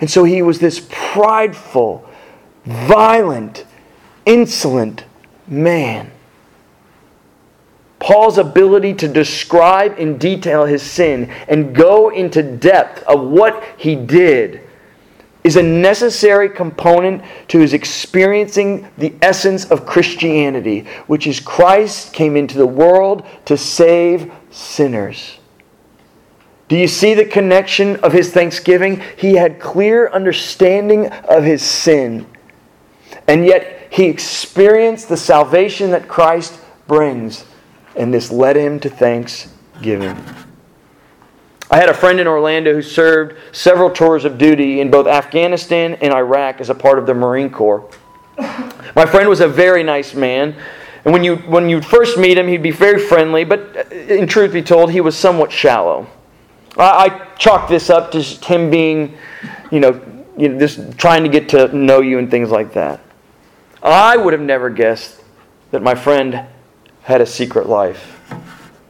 And 0.00 0.10
so 0.10 0.24
he 0.24 0.42
was 0.42 0.58
this 0.58 0.86
prideful, 0.90 2.06
violent, 2.64 3.64
insolent 4.26 5.04
man. 5.46 6.10
Paul's 8.06 8.38
ability 8.38 8.94
to 8.94 9.08
describe 9.08 9.98
in 9.98 10.16
detail 10.16 10.64
his 10.64 10.80
sin 10.80 11.28
and 11.48 11.74
go 11.74 12.10
into 12.10 12.40
depth 12.40 13.02
of 13.02 13.20
what 13.20 13.64
he 13.76 13.96
did 13.96 14.60
is 15.42 15.56
a 15.56 15.62
necessary 15.64 16.48
component 16.48 17.24
to 17.48 17.58
his 17.58 17.72
experiencing 17.72 18.88
the 18.96 19.12
essence 19.22 19.68
of 19.72 19.86
Christianity, 19.86 20.86
which 21.08 21.26
is 21.26 21.40
Christ 21.40 22.12
came 22.12 22.36
into 22.36 22.56
the 22.56 22.64
world 22.64 23.26
to 23.46 23.56
save 23.56 24.30
sinners. 24.52 25.40
Do 26.68 26.76
you 26.76 26.86
see 26.86 27.12
the 27.12 27.24
connection 27.24 27.96
of 28.04 28.12
his 28.12 28.30
thanksgiving? 28.30 29.02
He 29.16 29.34
had 29.34 29.58
clear 29.58 30.10
understanding 30.10 31.08
of 31.08 31.42
his 31.42 31.60
sin. 31.60 32.24
And 33.26 33.44
yet 33.44 33.88
he 33.90 34.04
experienced 34.04 35.08
the 35.08 35.16
salvation 35.16 35.90
that 35.90 36.06
Christ 36.06 36.56
brings. 36.86 37.44
And 37.96 38.12
this 38.12 38.30
led 38.30 38.56
him 38.56 38.78
to 38.80 38.90
thanksgiving. 38.90 40.16
I 41.70 41.78
had 41.78 41.88
a 41.88 41.94
friend 41.94 42.20
in 42.20 42.26
Orlando 42.26 42.72
who 42.72 42.82
served 42.82 43.36
several 43.52 43.90
tours 43.90 44.24
of 44.24 44.38
duty 44.38 44.80
in 44.80 44.90
both 44.90 45.06
Afghanistan 45.06 45.94
and 46.00 46.14
Iraq 46.14 46.60
as 46.60 46.70
a 46.70 46.74
part 46.74 46.98
of 46.98 47.06
the 47.06 47.14
Marine 47.14 47.50
Corps. 47.50 47.90
My 48.94 49.04
friend 49.04 49.28
was 49.28 49.40
a 49.40 49.48
very 49.48 49.82
nice 49.82 50.14
man. 50.14 50.54
And 51.04 51.12
when 51.12 51.24
you, 51.24 51.36
when 51.36 51.68
you 51.68 51.80
first 51.80 52.18
meet 52.18 52.38
him, 52.38 52.48
he'd 52.48 52.62
be 52.62 52.70
very 52.70 52.98
friendly, 52.98 53.44
but 53.44 53.76
uh, 53.76 53.94
in 53.94 54.26
truth 54.26 54.52
be 54.52 54.62
told, 54.62 54.90
he 54.90 55.00
was 55.00 55.16
somewhat 55.16 55.52
shallow. 55.52 56.06
I, 56.76 57.06
I 57.06 57.34
chalk 57.36 57.68
this 57.68 57.90
up 57.90 58.10
to 58.12 58.20
him 58.20 58.70
being, 58.70 59.16
you 59.70 59.80
know, 59.80 60.00
you 60.36 60.48
know, 60.48 60.58
just 60.58 60.98
trying 60.98 61.22
to 61.22 61.28
get 61.28 61.48
to 61.50 61.68
know 61.74 62.00
you 62.00 62.18
and 62.18 62.30
things 62.30 62.50
like 62.50 62.72
that. 62.74 63.00
I 63.82 64.16
would 64.16 64.32
have 64.32 64.42
never 64.42 64.68
guessed 64.68 65.22
that 65.70 65.82
my 65.82 65.94
friend 65.94 66.46
had 67.06 67.20
a 67.20 67.26
secret 67.26 67.68
life. 67.68 68.20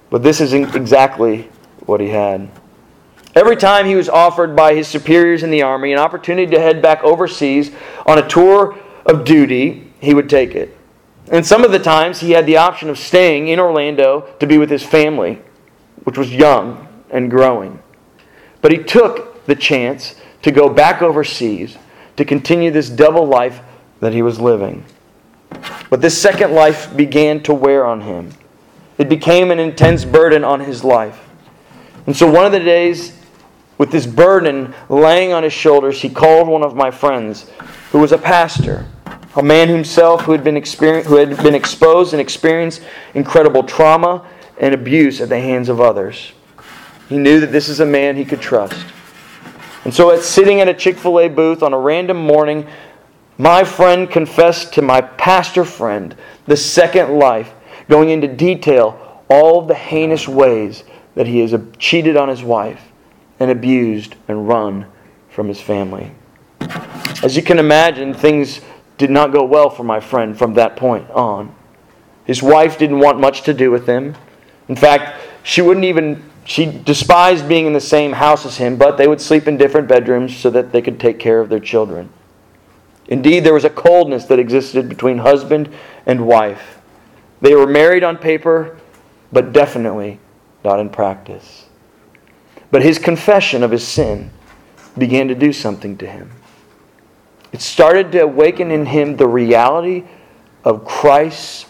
But 0.09 0.23
this 0.23 0.41
is 0.41 0.55
exactly 0.55 1.51
what 1.85 2.01
he 2.01 2.09
had. 2.09 2.49
Every 3.35 3.57
time 3.57 3.85
he 3.85 3.95
was 3.95 4.09
offered 4.09 4.57
by 4.57 4.75
his 4.75 4.89
superiors 4.89 5.43
in 5.43 5.51
the 5.51 5.61
army 5.61 5.93
an 5.93 5.99
opportunity 5.99 6.51
to 6.53 6.59
head 6.59 6.81
back 6.81 7.05
overseas 7.05 7.73
on 8.07 8.19
a 8.19 8.27
tour 8.27 8.79
of 9.05 9.27
duty, 9.27 9.93
he 10.01 10.15
would 10.15 10.31
take 10.31 10.55
it. 10.55 10.75
And 11.31 11.45
some 11.45 11.63
of 11.63 11.73
the 11.73 11.79
times 11.79 12.21
he 12.21 12.31
had 12.31 12.47
the 12.47 12.57
option 12.57 12.89
of 12.89 12.99
staying 12.99 13.49
in 13.49 13.61
Orlando 13.61 14.23
to 14.41 14.47
be 14.47 14.57
with 14.57 14.71
his 14.71 14.83
family, 14.83 15.39
which 16.05 16.17
was 16.17 16.33
young 16.33 16.89
and 17.11 17.31
growing. 17.31 17.83
But 18.63 18.73
he 18.73 18.79
took 18.79 19.45
the 19.45 19.57
chance 19.57 20.15
to 20.41 20.51
go 20.51 20.71
back 20.71 21.03
overseas 21.03 21.77
to 22.17 22.25
continue 22.25 22.71
this 22.71 22.89
double 22.89 23.27
life 23.27 23.61
that 24.01 24.15
he 24.15 24.23
was 24.23 24.41
living. 24.41 24.87
But 25.91 26.01
this 26.01 26.21
second 26.21 26.53
life 26.53 26.95
began 26.97 27.43
to 27.45 27.55
wear 27.55 27.87
on 27.87 28.01
him. 28.01 28.33
It 28.99 29.09
became 29.09 29.51
an 29.51 29.59
intense 29.59 30.05
burden 30.05 30.45
on 30.45 30.61
his 30.61 30.83
life. 30.83 31.23
And 32.07 32.17
so 32.17 32.31
one 32.31 32.47
of 32.47 32.53
the 32.53 32.61
days, 32.61 33.19
with 33.79 33.91
this 33.91 34.07
burden 34.07 34.75
laying 34.89 35.33
on 35.33 35.43
his 35.43 35.53
shoulders, 35.53 36.01
he 36.01 36.09
called 36.09 36.49
one 36.49 36.63
of 36.63 36.75
my 36.75 36.91
friends 36.91 37.51
who 37.91 37.99
was 37.99 38.13
a 38.13 38.19
pastor, 38.19 38.87
a 39.37 39.43
man 39.43 39.69
himself 39.69 40.23
who 40.23 40.33
had 40.33 40.43
been, 40.43 40.57
who 40.57 41.17
had 41.17 41.37
been 41.43 41.55
exposed 41.55 42.15
and 42.15 42.21
experienced 42.21 42.83
incredible 43.15 43.63
trauma 43.63 44.27
and 44.59 44.75
abuse 44.75 45.21
at 45.21 45.29
the 45.29 45.39
hands 45.39 45.69
of 45.69 45.81
others. 45.81 46.33
He 47.09 47.19
knew 47.19 47.41
that 47.41 47.53
this 47.53 47.69
is 47.69 47.81
a 47.81 47.87
man 47.87 48.17
he 48.17 48.25
could 48.25 48.41
trust. 48.41 48.87
And 49.85 49.95
so, 49.95 50.11
at 50.11 50.23
sitting 50.23 50.61
at 50.61 50.69
a 50.69 50.75
Chick 50.75 50.97
fil 50.97 51.21
A 51.21 51.29
booth 51.29 51.63
on 51.63 51.73
a 51.73 51.79
random 51.79 52.17
morning, 52.17 52.67
my 53.39 53.65
friend 53.65 54.11
confessed 54.11 54.73
to 54.75 54.83
my 54.83 55.01
pastor 55.01 55.65
friend 55.65 56.15
the 56.47 56.57
second 56.57 57.19
life, 57.19 57.53
going 57.89 58.11
into 58.11 58.29
detail 58.29 59.23
all 59.29 59.63
the 59.63 59.75
heinous 59.75 60.27
ways 60.29 60.85
that 61.15 61.27
he 61.27 61.41
has 61.41 61.55
cheated 61.79 62.17
on 62.17 62.29
his 62.29 62.43
wife 62.43 62.93
and 63.41 63.51
abused 63.51 64.15
and 64.29 64.49
run 64.49 64.87
from 65.29 65.49
his 65.49 65.61
family. 65.61 66.11
As 67.23 67.37
you 67.37 67.43
can 67.43 67.59
imagine, 67.59 68.15
things 68.15 68.61
did 68.99 69.11
not 69.11 69.33
go 69.33 69.45
well 69.45 69.69
for 69.69 69.85
my 69.85 70.01
friend 70.01 70.37
from 70.37 70.55
that 70.55 70.77
point 70.77 71.11
on. 71.11 71.55
His 72.25 72.43
wife 72.43 72.79
didn't 72.79 72.99
want 72.99 73.21
much 73.21 73.43
to 73.43 73.55
do 73.55 73.71
with 73.71 73.87
him. 73.87 74.17
In 74.69 74.77
fact, 74.77 75.21
she 75.43 75.63
wouldn't 75.63 75.85
even 75.85 76.23
she 76.45 76.67
despised 76.67 77.49
being 77.49 77.67
in 77.67 77.73
the 77.73 77.81
same 77.81 78.13
house 78.13 78.47
as 78.47 78.57
him, 78.57 78.77
but 78.77 78.97
they 78.97 79.09
would 79.09 79.21
sleep 79.21 79.49
in 79.49 79.57
different 79.57 79.89
bedrooms 79.89 80.37
so 80.37 80.49
that 80.51 80.71
they 80.71 80.81
could 80.81 81.01
take 81.01 81.19
care 81.19 81.41
of 81.41 81.49
their 81.49 81.61
children. 81.61 82.09
Indeed, 83.09 83.41
there 83.41 83.55
was 83.55 83.65
a 83.65 83.71
coldness 83.71 84.25
that 84.27 84.39
existed 84.39 84.89
between 84.89 85.19
husband 85.19 85.73
and 86.07 86.27
wife. 86.27 86.79
They 87.41 87.55
were 87.55 87.67
married 87.67 88.03
on 88.03 88.17
paper, 88.17 88.79
but 89.33 89.53
definitely 89.53 90.19
not 90.65 90.81
in 90.81 90.91
practice. 90.91 91.67
But 92.71 92.83
his 92.83 92.99
confession 92.99 93.63
of 93.63 93.71
his 93.71 93.87
sin 93.87 94.31
began 94.99 95.29
to 95.29 95.35
do 95.35 95.53
something 95.53 95.97
to 95.99 96.07
him. 96.07 96.33
It 97.53 97.61
started 97.61 98.11
to 98.13 98.21
awaken 98.21 98.71
in 98.71 98.87
him 98.87 99.17
the 99.17 99.29
reality 99.29 100.05
of 100.65 100.85
Christ's 100.85 101.67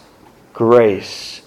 grace. 0.53 1.41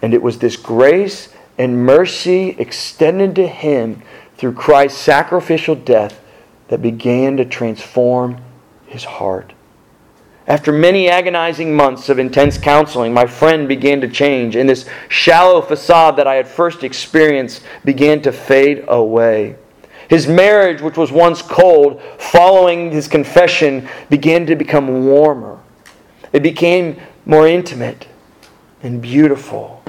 And 0.00 0.14
it 0.14 0.22
was 0.22 0.38
this 0.38 0.56
grace 0.56 1.28
and 1.58 1.84
mercy 1.84 2.50
extended 2.58 3.34
to 3.36 3.46
him 3.46 4.02
through 4.36 4.54
Christ's 4.54 5.00
sacrificial 5.00 5.74
death 5.74 6.20
that 6.68 6.82
began 6.82 7.36
to 7.36 7.44
transform 7.44 8.40
his 8.86 9.04
heart. 9.04 9.52
After 10.46 10.70
many 10.70 11.08
agonizing 11.08 11.74
months 11.74 12.08
of 12.08 12.20
intense 12.20 12.56
counseling, 12.56 13.12
my 13.12 13.26
friend 13.26 13.66
began 13.66 14.00
to 14.00 14.08
change, 14.08 14.54
and 14.54 14.68
this 14.68 14.88
shallow 15.08 15.60
facade 15.60 16.16
that 16.16 16.28
I 16.28 16.36
had 16.36 16.46
first 16.46 16.84
experienced 16.84 17.64
began 17.84 18.22
to 18.22 18.32
fade 18.32 18.84
away. 18.86 19.56
His 20.08 20.28
marriage, 20.28 20.80
which 20.80 20.96
was 20.96 21.10
once 21.10 21.42
cold, 21.42 22.00
following 22.18 22.92
his 22.92 23.08
confession, 23.08 23.88
began 24.08 24.46
to 24.46 24.54
become 24.54 25.06
warmer. 25.06 25.58
It 26.32 26.44
became 26.44 27.00
more 27.24 27.48
intimate 27.48 28.06
and 28.84 29.02
beautiful. 29.02 29.82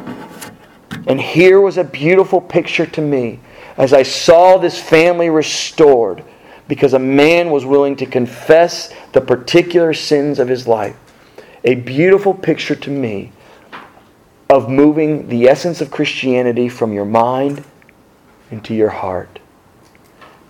And 1.06 1.22
here 1.22 1.62
was 1.62 1.78
a 1.78 1.84
beautiful 1.84 2.42
picture 2.42 2.88
to 2.88 3.02
me 3.02 3.40
as 3.78 3.94
I 3.94 4.02
saw 4.02 4.58
this 4.58 4.82
family 4.82 5.30
restored 5.30 6.24
because 6.68 6.94
a 6.94 7.00
man 7.00 7.50
was 7.50 7.66
willing 7.66 7.96
to 7.96 8.06
confess 8.06 8.94
the 9.14 9.22
particular 9.22 9.94
sins 9.94 10.40
of 10.40 10.48
his 10.48 10.68
life. 10.68 10.96
A 11.64 11.76
beautiful 11.76 12.34
picture 12.34 12.76
to 12.76 12.90
me 12.90 13.32
of 14.50 14.70
moving 14.70 15.28
the 15.28 15.48
essence 15.48 15.82
of 15.82 15.92
Christianity 15.92 16.70
from 16.70 16.94
your 16.94 17.06
mind 17.06 17.64
into 18.52 18.74
your 18.74 18.90
heart. 18.90 19.40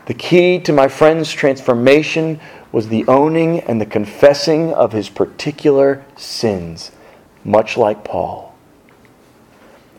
The 0.05 0.13
key 0.13 0.59
to 0.59 0.71
my 0.71 0.87
friend's 0.87 1.31
transformation 1.31 2.39
was 2.71 2.87
the 2.87 3.05
owning 3.07 3.61
and 3.61 3.81
the 3.81 3.85
confessing 3.85 4.73
of 4.73 4.91
his 4.91 5.09
particular 5.09 6.05
sins, 6.15 6.91
much 7.43 7.77
like 7.77 8.03
Paul. 8.03 8.55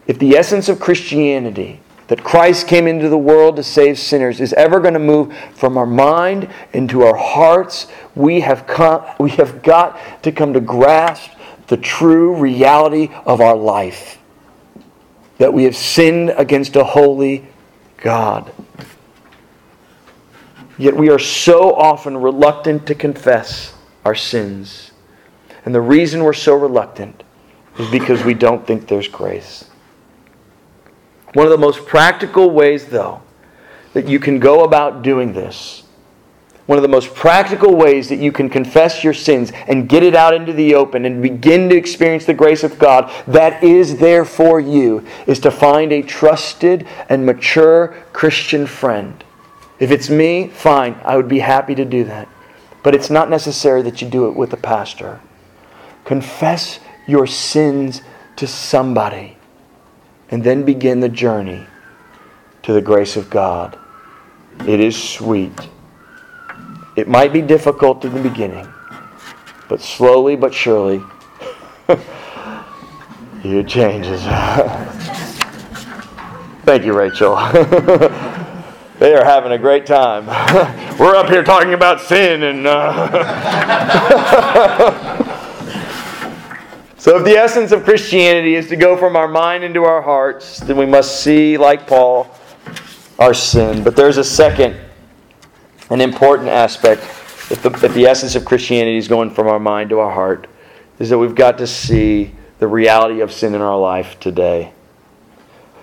If 0.06 0.18
the 0.18 0.36
essence 0.36 0.68
of 0.68 0.80
Christianity, 0.80 1.80
that 2.08 2.24
Christ 2.24 2.66
came 2.66 2.86
into 2.86 3.08
the 3.08 3.18
world 3.18 3.56
to 3.56 3.62
save 3.62 3.98
sinners, 3.98 4.40
is 4.40 4.52
ever 4.54 4.80
going 4.80 4.94
to 4.94 5.00
move 5.00 5.36
from 5.54 5.76
our 5.76 5.86
mind 5.86 6.48
into 6.72 7.02
our 7.02 7.16
hearts, 7.16 7.86
we 8.14 8.40
have, 8.40 8.66
come, 8.66 9.04
we 9.20 9.30
have 9.30 9.62
got 9.62 10.22
to 10.22 10.32
come 10.32 10.54
to 10.54 10.60
grasp 10.60 11.30
the 11.68 11.76
true 11.76 12.34
reality 12.34 13.10
of 13.26 13.40
our 13.40 13.56
life 13.56 14.18
that 15.36 15.52
we 15.52 15.64
have 15.64 15.76
sinned 15.76 16.30
against 16.30 16.76
a 16.76 16.84
holy 16.84 17.46
God. 17.98 18.52
Yet 20.78 20.96
we 20.96 21.10
are 21.10 21.18
so 21.18 21.74
often 21.74 22.16
reluctant 22.16 22.86
to 22.86 22.94
confess 22.94 23.74
our 24.04 24.14
sins. 24.14 24.92
And 25.64 25.74
the 25.74 25.80
reason 25.80 26.22
we're 26.22 26.32
so 26.32 26.54
reluctant 26.54 27.22
is 27.78 27.90
because 27.90 28.24
we 28.24 28.34
don't 28.34 28.66
think 28.66 28.88
there's 28.88 29.08
grace. 29.08 29.68
One 31.38 31.46
of 31.46 31.52
the 31.52 31.56
most 31.56 31.86
practical 31.86 32.50
ways, 32.50 32.86
though, 32.86 33.22
that 33.92 34.08
you 34.08 34.18
can 34.18 34.40
go 34.40 34.64
about 34.64 35.02
doing 35.02 35.34
this, 35.34 35.84
one 36.66 36.78
of 36.78 36.82
the 36.82 36.88
most 36.88 37.14
practical 37.14 37.76
ways 37.76 38.08
that 38.08 38.18
you 38.18 38.32
can 38.32 38.50
confess 38.50 39.04
your 39.04 39.14
sins 39.14 39.52
and 39.68 39.88
get 39.88 40.02
it 40.02 40.16
out 40.16 40.34
into 40.34 40.52
the 40.52 40.74
open 40.74 41.04
and 41.04 41.22
begin 41.22 41.68
to 41.68 41.76
experience 41.76 42.24
the 42.24 42.34
grace 42.34 42.64
of 42.64 42.76
God 42.76 43.12
that 43.28 43.62
is 43.62 43.98
there 43.98 44.24
for 44.24 44.58
you, 44.58 45.06
is 45.28 45.38
to 45.38 45.52
find 45.52 45.92
a 45.92 46.02
trusted 46.02 46.88
and 47.08 47.24
mature 47.24 47.94
Christian 48.12 48.66
friend 48.66 49.22
if 49.78 49.92
it's 49.92 50.10
me, 50.10 50.48
fine, 50.48 50.96
I 51.04 51.16
would 51.16 51.28
be 51.28 51.38
happy 51.38 51.76
to 51.76 51.84
do 51.84 52.02
that. 52.02 52.28
But 52.82 52.96
it's 52.96 53.10
not 53.10 53.30
necessary 53.30 53.80
that 53.82 54.02
you 54.02 54.08
do 54.08 54.26
it 54.26 54.34
with 54.34 54.52
a 54.52 54.56
pastor. 54.56 55.20
Confess 56.04 56.80
your 57.06 57.28
sins 57.28 58.02
to 58.34 58.48
somebody 58.48 59.37
and 60.30 60.44
then 60.44 60.64
begin 60.64 61.00
the 61.00 61.08
journey 61.08 61.66
to 62.62 62.72
the 62.72 62.82
grace 62.82 63.16
of 63.16 63.30
God. 63.30 63.78
It 64.66 64.80
is 64.80 65.00
sweet. 65.00 65.68
It 66.96 67.08
might 67.08 67.32
be 67.32 67.42
difficult 67.42 68.04
in 68.04 68.12
the 68.14 68.20
beginning, 68.20 68.66
but 69.68 69.80
slowly 69.80 70.36
but 70.36 70.52
surely, 70.52 71.02
it 73.44 73.68
changes. 73.68 74.22
Thank 76.64 76.84
you, 76.84 76.92
Rachel. 76.92 77.36
They 78.98 79.14
are 79.14 79.24
having 79.24 79.52
a 79.52 79.58
great 79.58 79.86
time. 79.86 80.26
We're 80.98 81.14
up 81.14 81.28
here 81.28 81.44
talking 81.44 81.72
about 81.72 82.00
sin 82.00 82.42
and. 82.42 82.66
Uh... 82.66 83.04
so, 86.98 87.16
if 87.16 87.24
the 87.24 87.36
essence 87.36 87.70
of 87.70 87.84
Christianity 87.84 88.56
is 88.56 88.68
to 88.68 88.76
go 88.76 88.96
from 88.96 89.14
our 89.14 89.28
mind 89.28 89.62
into 89.62 89.84
our 89.84 90.02
hearts, 90.02 90.58
then 90.58 90.76
we 90.76 90.84
must 90.84 91.22
see, 91.22 91.56
like 91.56 91.86
Paul, 91.86 92.28
our 93.20 93.32
sin. 93.32 93.84
But 93.84 93.94
there's 93.94 94.16
a 94.16 94.24
second, 94.24 94.76
an 95.90 96.00
important 96.00 96.48
aspect. 96.48 97.02
If 97.50 97.62
the, 97.62 97.70
if 97.70 97.94
the 97.94 98.06
essence 98.06 98.34
of 98.34 98.44
Christianity 98.44 98.96
is 98.96 99.06
going 99.06 99.30
from 99.30 99.46
our 99.46 99.60
mind 99.60 99.90
to 99.90 100.00
our 100.00 100.12
heart, 100.12 100.48
is 100.98 101.08
that 101.10 101.18
we've 101.18 101.36
got 101.36 101.56
to 101.58 101.68
see 101.68 102.34
the 102.58 102.66
reality 102.66 103.20
of 103.20 103.32
sin 103.32 103.54
in 103.54 103.60
our 103.60 103.78
life 103.78 104.18
today. 104.18 104.72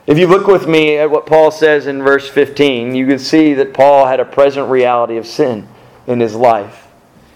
If 0.08 0.20
you 0.20 0.28
look 0.28 0.48
with 0.48 0.68
me 0.68 0.98
at 0.98 1.10
what 1.10 1.26
Paul 1.26 1.50
says 1.50 1.88
in 1.88 2.04
verse 2.04 2.30
15, 2.30 2.94
you 2.94 3.08
can 3.08 3.18
see 3.18 3.54
that 3.54 3.74
Paul 3.74 4.06
had 4.06 4.20
a 4.20 4.26
present 4.26 4.70
reality 4.70 5.18
of 5.18 5.26
sin 5.26 5.68
in 6.06 6.20
his 6.20 6.36
life. 6.36 6.85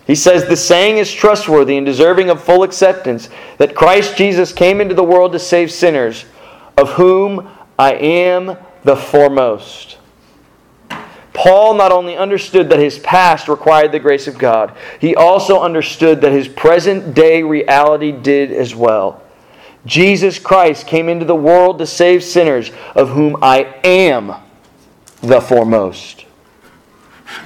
He 0.09 0.15
says, 0.15 0.45
The 0.45 0.57
saying 0.57 0.97
is 0.97 1.13
trustworthy 1.13 1.77
and 1.77 1.85
deserving 1.85 2.31
of 2.31 2.43
full 2.43 2.63
acceptance 2.63 3.29
that 3.59 3.75
Christ 3.75 4.17
Jesus 4.17 4.51
came 4.51 4.81
into 4.81 4.95
the 4.95 5.03
world 5.03 5.33
to 5.33 5.39
save 5.39 5.71
sinners, 5.71 6.25
of 6.75 6.93
whom 6.93 7.47
I 7.77 7.93
am 7.93 8.57
the 8.83 8.95
foremost. 8.95 9.99
Paul 11.31 11.75
not 11.75 11.91
only 11.91 12.17
understood 12.17 12.69
that 12.69 12.79
his 12.79 12.97
past 12.97 13.47
required 13.47 13.91
the 13.91 13.99
grace 13.99 14.25
of 14.25 14.39
God, 14.39 14.75
he 14.99 15.15
also 15.15 15.61
understood 15.61 16.21
that 16.21 16.31
his 16.31 16.47
present 16.47 17.13
day 17.13 17.43
reality 17.43 18.11
did 18.11 18.51
as 18.51 18.73
well. 18.73 19.21
Jesus 19.85 20.39
Christ 20.39 20.87
came 20.87 21.07
into 21.07 21.25
the 21.25 21.35
world 21.35 21.77
to 21.77 21.85
save 21.85 22.23
sinners, 22.23 22.71
of 22.95 23.09
whom 23.09 23.37
I 23.43 23.75
am 23.83 24.33
the 25.21 25.39
foremost. 25.39 26.25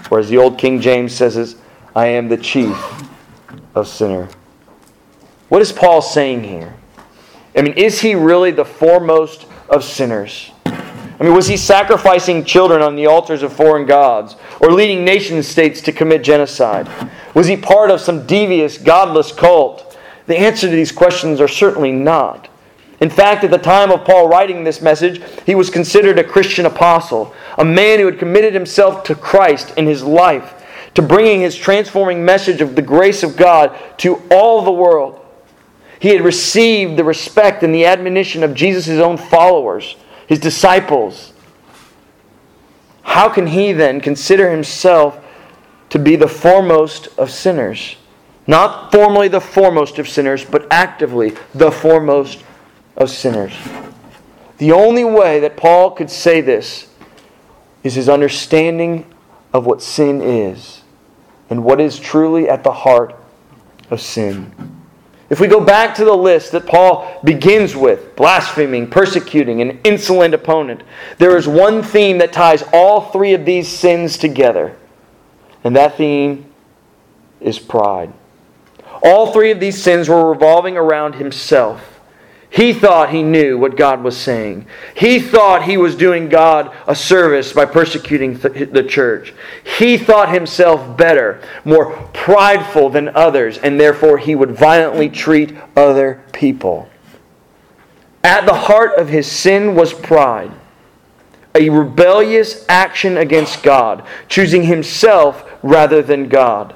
Or 0.10 0.20
as 0.20 0.30
the 0.30 0.38
old 0.38 0.58
King 0.58 0.80
James 0.80 1.14
says, 1.14 1.58
I 1.96 2.08
am 2.08 2.28
the 2.28 2.38
chief 2.38 2.76
of 3.76 3.88
sinner. 3.88 4.28
What 5.50 5.62
is 5.62 5.72
Paul 5.72 6.02
saying 6.02 6.44
here? 6.44 6.74
I 7.56 7.62
mean, 7.62 7.74
is 7.74 8.02
he 8.02 8.16
really 8.16 8.50
the 8.50 8.66
foremost 8.66 9.46
of 9.70 9.84
sinners? 9.84 10.52
I 10.66 11.24
mean, 11.24 11.36
was 11.36 11.48
he 11.48 11.56
sacrificing 11.58 12.44
children 12.44 12.82
on 12.82 12.96
the 12.96 13.06
altars 13.06 13.44
of 13.44 13.54
foreign 13.54 13.86
gods 13.86 14.36
or 14.60 14.72
leading 14.72 15.06
nation 15.06 15.44
states 15.44 15.80
to 15.82 15.92
commit 15.92 16.24
genocide? 16.24 16.90
Was 17.36 17.48
he 17.48 17.56
part 17.56 17.92
of 17.92 18.02
some 18.02 18.26
devious, 18.26 18.80
godless 18.80 19.32
cult? 19.32 19.98
The 20.26 20.38
answer 20.38 20.68
to 20.68 20.76
these 20.76 20.92
questions 20.92 21.40
are 21.40 21.48
certainly 21.48 21.92
not. 21.92 22.50
In 23.00 23.10
fact, 23.10 23.44
at 23.44 23.52
the 23.52 23.58
time 23.58 23.92
of 23.92 24.06
Paul 24.06 24.30
writing 24.30 24.64
this 24.64 24.82
message, 24.82 25.22
he 25.46 25.56
was 25.56 25.70
considered 25.70 26.18
a 26.18 26.24
Christian 26.24 26.66
apostle, 26.66 27.34
a 27.58 27.66
man 27.66 28.00
who 28.00 28.06
had 28.06 28.18
committed 28.18 28.54
himself 28.54 29.04
to 29.04 29.16
Christ 29.16 29.74
in 29.78 29.86
his 29.86 30.04
life, 30.04 30.63
to 30.96 31.02
bringing 31.02 31.42
his 31.42 31.56
transforming 31.56 32.24
message 32.24 32.62
of 32.62 32.76
the 32.76 32.82
grace 32.82 33.24
of 33.24 33.36
God 33.36 33.78
to 34.00 34.22
all 34.30 34.62
the 34.62 34.72
world. 34.72 35.20
He 36.00 36.10
had 36.10 36.22
received 36.22 36.98
the 36.98 37.04
respect 37.04 37.64
and 37.64 37.74
the 37.74 37.86
admonition 37.86 38.44
of 38.44 38.54
Jesus' 38.54 39.00
own 39.00 39.18
followers, 39.18 39.96
his 40.28 40.40
disciples. 40.40 41.34
How 43.02 43.30
can 43.30 43.48
he 43.48 43.74
then 43.74 44.02
consider 44.02 44.52
himself 44.52 45.24
to 45.90 46.00
be 46.00 46.16
the 46.16 46.28
foremost 46.28 47.08
of 47.18 47.32
sinners? 47.32 47.96
Not 48.46 48.92
formally 48.92 49.30
the 49.30 49.42
foremost 49.42 49.98
of 50.00 50.10
sinners, 50.10 50.44
but 50.44 50.68
actively 50.70 51.34
the 51.56 51.72
foremost 51.72 52.44
of 52.98 53.10
sinners. 53.10 53.54
The 54.58 54.74
only 54.74 55.06
way 55.06 55.40
that 55.40 55.58
Paul 55.58 55.92
could 55.92 56.10
say 56.10 56.42
this 56.42 56.88
is 57.84 57.96
his 57.96 58.10
understanding 58.10 59.06
of 59.54 59.66
what 59.66 59.82
sin 59.82 60.22
is 60.22 60.83
and 61.50 61.64
what 61.64 61.80
is 61.80 62.00
truly 62.00 62.50
at 62.50 62.64
the 62.64 62.72
heart 62.72 63.16
of 63.90 64.02
sin. 64.02 64.52
If 65.30 65.40
we 65.40 65.48
go 65.48 65.64
back 65.64 65.96
to 65.96 66.06
the 66.06 66.16
list 66.16 66.52
that 66.52 66.66
Paul 66.68 67.20
begins 67.24 67.76
with 67.76 68.16
blaspheming, 68.16 68.90
persecuting, 68.90 69.62
an 69.62 69.80
insolent 69.84 70.34
opponent 70.34 70.84
there 71.18 71.38
is 71.38 71.48
one 71.48 71.82
theme 71.82 72.20
that 72.20 72.34
ties 72.34 72.64
all 72.74 73.02
three 73.12 73.34
of 73.34 73.46
these 73.46 73.68
sins 73.68 74.18
together, 74.18 74.78
and 75.64 75.76
that 75.76 75.98
theme 75.98 76.46
is 77.40 77.58
pride. 77.60 78.14
All 79.04 79.34
three 79.34 79.52
of 79.52 79.60
these 79.60 79.82
sins 79.82 80.08
were 80.08 80.30
revolving 80.30 80.78
around 80.78 81.16
himself. 81.16 81.93
He 82.54 82.72
thought 82.72 83.10
he 83.10 83.24
knew 83.24 83.58
what 83.58 83.76
God 83.76 84.04
was 84.04 84.16
saying. 84.16 84.68
He 84.96 85.20
thought 85.20 85.64
he 85.64 85.76
was 85.76 85.96
doing 85.96 86.30
God 86.30 86.72
a 86.86 86.94
service 86.94 87.52
by 87.52 87.66
persecuting 87.66 88.38
the 88.38 88.86
church. 88.88 89.34
He 89.80 89.98
thought 89.98 90.32
himself 90.32 90.96
better, 90.96 91.42
more 91.66 91.96
prideful 92.14 92.92
than 92.92 93.10
others, 93.16 93.58
and 93.58 93.80
therefore 93.80 94.20
he 94.20 94.36
would 94.36 94.52
violently 94.52 95.10
treat 95.10 95.58
other 95.76 96.24
people. 96.32 96.88
At 98.24 98.46
the 98.46 98.54
heart 98.54 99.00
of 99.00 99.10
his 99.10 99.26
sin 99.26 99.74
was 99.74 99.92
pride, 99.92 100.52
a 101.56 101.72
rebellious 101.72 102.68
action 102.70 103.18
against 103.18 103.64
God, 103.64 104.06
choosing 104.30 104.62
himself 104.62 105.44
rather 105.64 106.04
than 106.04 106.30
God. 106.30 106.76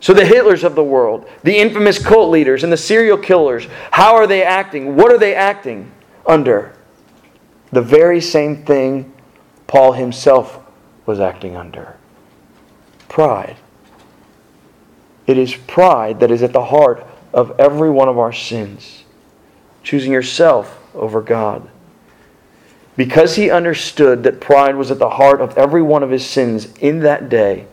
So, 0.00 0.14
the 0.14 0.22
Hitlers 0.22 0.64
of 0.64 0.74
the 0.74 0.82
world, 0.82 1.28
the 1.42 1.58
infamous 1.58 2.02
cult 2.02 2.30
leaders, 2.30 2.64
and 2.64 2.72
the 2.72 2.76
serial 2.78 3.18
killers, 3.18 3.68
how 3.90 4.14
are 4.14 4.26
they 4.26 4.42
acting? 4.42 4.96
What 4.96 5.12
are 5.12 5.18
they 5.18 5.34
acting 5.34 5.92
under? 6.26 6.74
The 7.70 7.82
very 7.82 8.20
same 8.20 8.64
thing 8.64 9.12
Paul 9.66 9.92
himself 9.92 10.58
was 11.06 11.20
acting 11.20 11.56
under 11.56 11.96
pride. 13.08 13.56
It 15.26 15.36
is 15.36 15.54
pride 15.54 16.20
that 16.20 16.30
is 16.30 16.42
at 16.42 16.52
the 16.52 16.64
heart 16.64 17.06
of 17.34 17.52
every 17.58 17.90
one 17.90 18.08
of 18.08 18.18
our 18.18 18.32
sins, 18.32 19.04
choosing 19.82 20.12
yourself 20.12 20.80
over 20.94 21.20
God. 21.20 21.68
Because 22.96 23.36
he 23.36 23.50
understood 23.50 24.22
that 24.22 24.40
pride 24.40 24.76
was 24.76 24.90
at 24.90 24.98
the 24.98 25.10
heart 25.10 25.40
of 25.40 25.56
every 25.58 25.82
one 25.82 26.02
of 26.02 26.10
his 26.10 26.26
sins 26.26 26.72
in 26.78 27.00
that 27.00 27.28
day, 27.28 27.66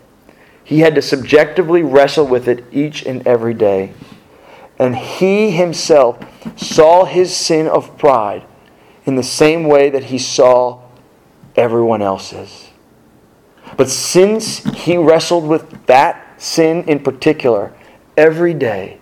He 0.67 0.79
had 0.79 0.95
to 0.95 1.01
subjectively 1.01 1.81
wrestle 1.81 2.27
with 2.27 2.49
it 2.49 2.65
each 2.73 3.05
and 3.05 3.25
every 3.25 3.53
day. 3.53 3.93
And 4.77 4.97
he 4.97 5.51
himself 5.51 6.19
saw 6.57 7.05
his 7.05 7.33
sin 7.33 7.69
of 7.69 7.97
pride 7.97 8.43
in 9.05 9.15
the 9.15 9.23
same 9.23 9.63
way 9.63 9.89
that 9.89 10.03
he 10.03 10.17
saw 10.17 10.81
everyone 11.55 12.01
else's. 12.01 12.71
But 13.77 13.89
since 13.89 14.57
he 14.75 14.97
wrestled 14.97 15.47
with 15.47 15.85
that 15.85 16.41
sin 16.41 16.83
in 16.83 16.99
particular 16.99 17.73
every 18.17 18.53
day, 18.53 18.99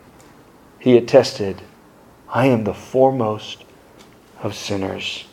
he 0.77 0.95
attested, 0.95 1.63
I 2.29 2.45
am 2.45 2.63
the 2.63 2.75
foremost 2.75 3.63
of 4.43 4.53
sinners. 4.53 5.25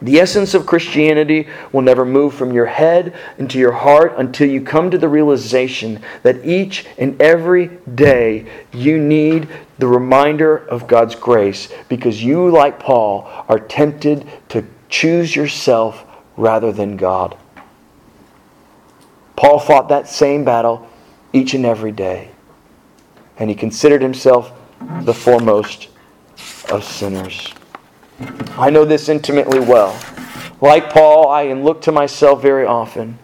The 0.00 0.20
essence 0.20 0.54
of 0.54 0.66
Christianity 0.66 1.48
will 1.72 1.82
never 1.82 2.04
move 2.04 2.34
from 2.34 2.52
your 2.52 2.66
head 2.66 3.16
into 3.36 3.58
your 3.58 3.72
heart 3.72 4.14
until 4.16 4.48
you 4.48 4.60
come 4.60 4.90
to 4.90 4.98
the 4.98 5.08
realization 5.08 6.02
that 6.22 6.44
each 6.46 6.86
and 6.98 7.20
every 7.20 7.66
day 7.94 8.46
you 8.72 8.98
need 8.98 9.48
the 9.78 9.88
reminder 9.88 10.56
of 10.56 10.86
God's 10.86 11.16
grace 11.16 11.68
because 11.88 12.22
you, 12.22 12.48
like 12.48 12.78
Paul, 12.78 13.28
are 13.48 13.58
tempted 13.58 14.28
to 14.50 14.64
choose 14.88 15.34
yourself 15.34 16.04
rather 16.36 16.70
than 16.70 16.96
God. 16.96 17.36
Paul 19.34 19.58
fought 19.58 19.88
that 19.88 20.08
same 20.08 20.44
battle 20.44 20.88
each 21.32 21.54
and 21.54 21.66
every 21.66 21.92
day, 21.92 22.30
and 23.36 23.50
he 23.50 23.56
considered 23.56 24.02
himself 24.02 24.52
the 25.02 25.14
foremost 25.14 25.88
of 26.70 26.84
sinners. 26.84 27.52
I 28.56 28.70
know 28.70 28.84
this 28.84 29.08
intimately 29.08 29.60
well. 29.60 29.98
Like 30.60 30.90
Paul, 30.90 31.28
I 31.28 31.52
look 31.52 31.82
to 31.82 31.92
myself 31.92 32.42
very 32.42 32.66
often. 32.66 33.18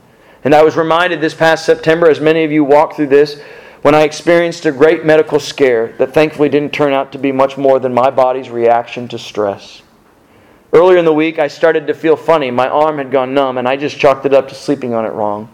And 0.45 0.55
I 0.55 0.63
was 0.63 0.77
reminded 0.77 1.21
this 1.21 1.35
past 1.35 1.67
September, 1.67 2.09
as 2.09 2.21
many 2.21 2.45
of 2.45 2.53
you 2.53 2.63
walked 2.63 2.97
through 2.97 3.09
this, 3.09 3.41
when 3.83 3.95
I 3.95 4.03
experienced 4.03 4.67
a 4.67 4.73
great 4.73 5.05
medical 5.05 5.41
scare 5.41 5.95
that 5.99 6.15
thankfully 6.15 6.49
didn't 6.49 6.73
turn 6.73 6.93
out 6.93 7.13
to 7.13 7.19
be 7.19 7.33
much 7.33 7.57
more 7.57 7.81
than 7.81 7.93
my 7.93 8.11
body's 8.11 8.51
reaction 8.51 9.09
to 9.09 9.19
stress. 9.19 9.83
Earlier 10.73 10.99
in 10.99 11.05
the 11.05 11.13
week, 11.13 11.39
I 11.39 11.49
started 11.49 11.87
to 11.87 11.95
feel 11.95 12.17
funny. 12.17 12.51
My 12.51 12.69
arm 12.69 12.99
had 12.99 13.11
gone 13.11 13.35
numb, 13.35 13.59
and 13.59 13.69
I 13.69 13.77
just 13.77 13.99
chalked 13.99 14.27
it 14.27 14.35
up 14.35 14.49
to 14.49 14.55
sleeping 14.55 14.95
on 14.95 15.05
it 15.05 15.13
wrong. 15.13 15.49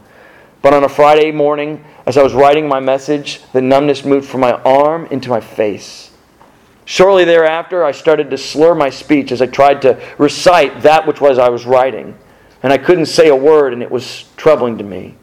But 0.63 0.75
on 0.75 0.85
a 0.85 0.89
Friday 0.89 1.33
morning, 1.33 1.85
as 2.07 2.17
I 2.17 2.23
was 2.23 2.35
writing 2.35 2.69
my 2.69 2.81
message, 2.81 3.41
the 3.53 3.63
numbness 3.63 4.05
moved 4.05 4.29
from 4.29 4.41
my 4.41 4.53
arm 4.53 5.07
into 5.07 5.31
my 5.31 5.41
face. 5.41 6.10
Shortly 6.91 7.25
thereafter, 7.25 7.85
I 7.85 7.93
started 7.93 8.31
to 8.31 8.37
slur 8.37 8.75
my 8.75 8.91
speech 8.91 9.31
as 9.31 9.41
I 9.41 9.47
tried 9.47 9.81
to 9.83 9.97
recite 10.19 10.83
that 10.83 11.07
which 11.07 11.21
was 11.21 11.39
I 11.39 11.49
was 11.49 11.65
writing. 11.65 12.19
And 12.65 12.73
I 12.73 12.79
couldn't 12.79 13.07
say 13.07 13.29
a 13.29 13.37
word, 13.37 13.73
and 13.73 13.81
it 13.81 13.93
was 13.93 14.25
troubling 14.37 14.77
to 14.79 14.83
me. 14.83 15.15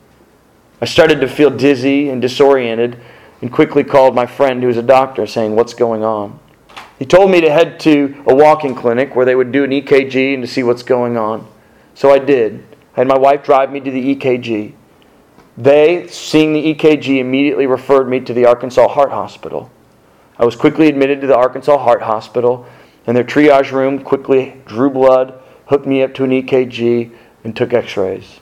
I 0.82 0.86
started 0.86 1.20
to 1.20 1.28
feel 1.28 1.50
dizzy 1.50 2.08
and 2.08 2.22
disoriented 2.22 3.02
and 3.42 3.52
quickly 3.52 3.84
called 3.84 4.16
my 4.16 4.26
friend 4.26 4.62
who 4.62 4.70
was 4.70 4.78
a 4.78 4.82
doctor, 4.82 5.28
saying, 5.28 5.58
What's 5.58 5.74
going 5.74 6.06
on? 6.06 6.40
He 7.00 7.06
told 7.06 7.32
me 7.32 7.42
to 7.42 7.52
head 7.52 7.82
to 7.82 8.24
a 8.26 8.34
walking 8.34 8.74
clinic 8.74 9.14
where 9.14 9.26
they 9.26 9.36
would 9.36 9.52
do 9.52 9.66
an 9.66 9.72
EKG 9.72 10.36
and 10.36 10.44
to 10.44 10.48
see 10.48 10.64
what's 10.64 10.84
going 10.84 11.18
on. 11.18 11.46
So 11.96 12.14
I 12.14 12.20
did. 12.20 12.64
I 12.96 13.02
had 13.02 13.10
my 13.10 13.18
wife 13.18 13.44
drive 13.44 13.74
me 13.74 13.82
to 13.82 13.92
the 13.92 14.16
EKG. 14.16 14.72
They, 15.58 16.08
seeing 16.08 16.54
the 16.54 16.74
EKG, 16.74 17.20
immediately 17.20 17.68
referred 17.68 18.08
me 18.08 18.22
to 18.22 18.34
the 18.34 18.46
Arkansas 18.46 18.88
Heart 18.88 19.12
Hospital. 19.12 19.70
I 20.40 20.46
was 20.46 20.56
quickly 20.56 20.88
admitted 20.88 21.22
to 21.22 21.28
the 21.28 21.36
Arkansas 21.36 21.78
Heart 21.78 22.04
Hospital, 22.04 22.66
and 23.06 23.16
their 23.16 23.24
triage 23.24 23.72
room 23.72 24.00
quickly 24.00 24.62
drew 24.66 24.90
blood, 24.90 25.34
hooked 25.68 25.88
me 25.88 26.04
up 26.04 26.14
to 26.16 26.24
an 26.24 26.32
EKG, 26.32 27.12
and 27.44 27.56
took 27.56 27.74
x 27.74 27.98
rays. 27.98 28.40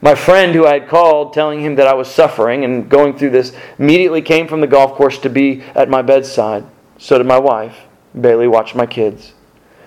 My 0.00 0.14
friend, 0.14 0.54
who 0.54 0.66
I 0.66 0.74
had 0.74 0.88
called 0.88 1.32
telling 1.32 1.60
him 1.60 1.74
that 1.76 1.86
I 1.86 1.94
was 1.94 2.08
suffering 2.08 2.64
and 2.64 2.88
going 2.88 3.16
through 3.16 3.30
this, 3.30 3.54
immediately 3.78 4.22
came 4.22 4.46
from 4.46 4.60
the 4.60 4.66
golf 4.66 4.92
course 4.92 5.18
to 5.18 5.30
be 5.30 5.62
at 5.74 5.88
my 5.88 6.02
bedside. 6.02 6.64
So 6.98 7.18
did 7.18 7.26
my 7.26 7.38
wife. 7.38 7.76
Bailey 8.18 8.46
watched 8.46 8.74
my 8.74 8.86
kids. 8.86 9.32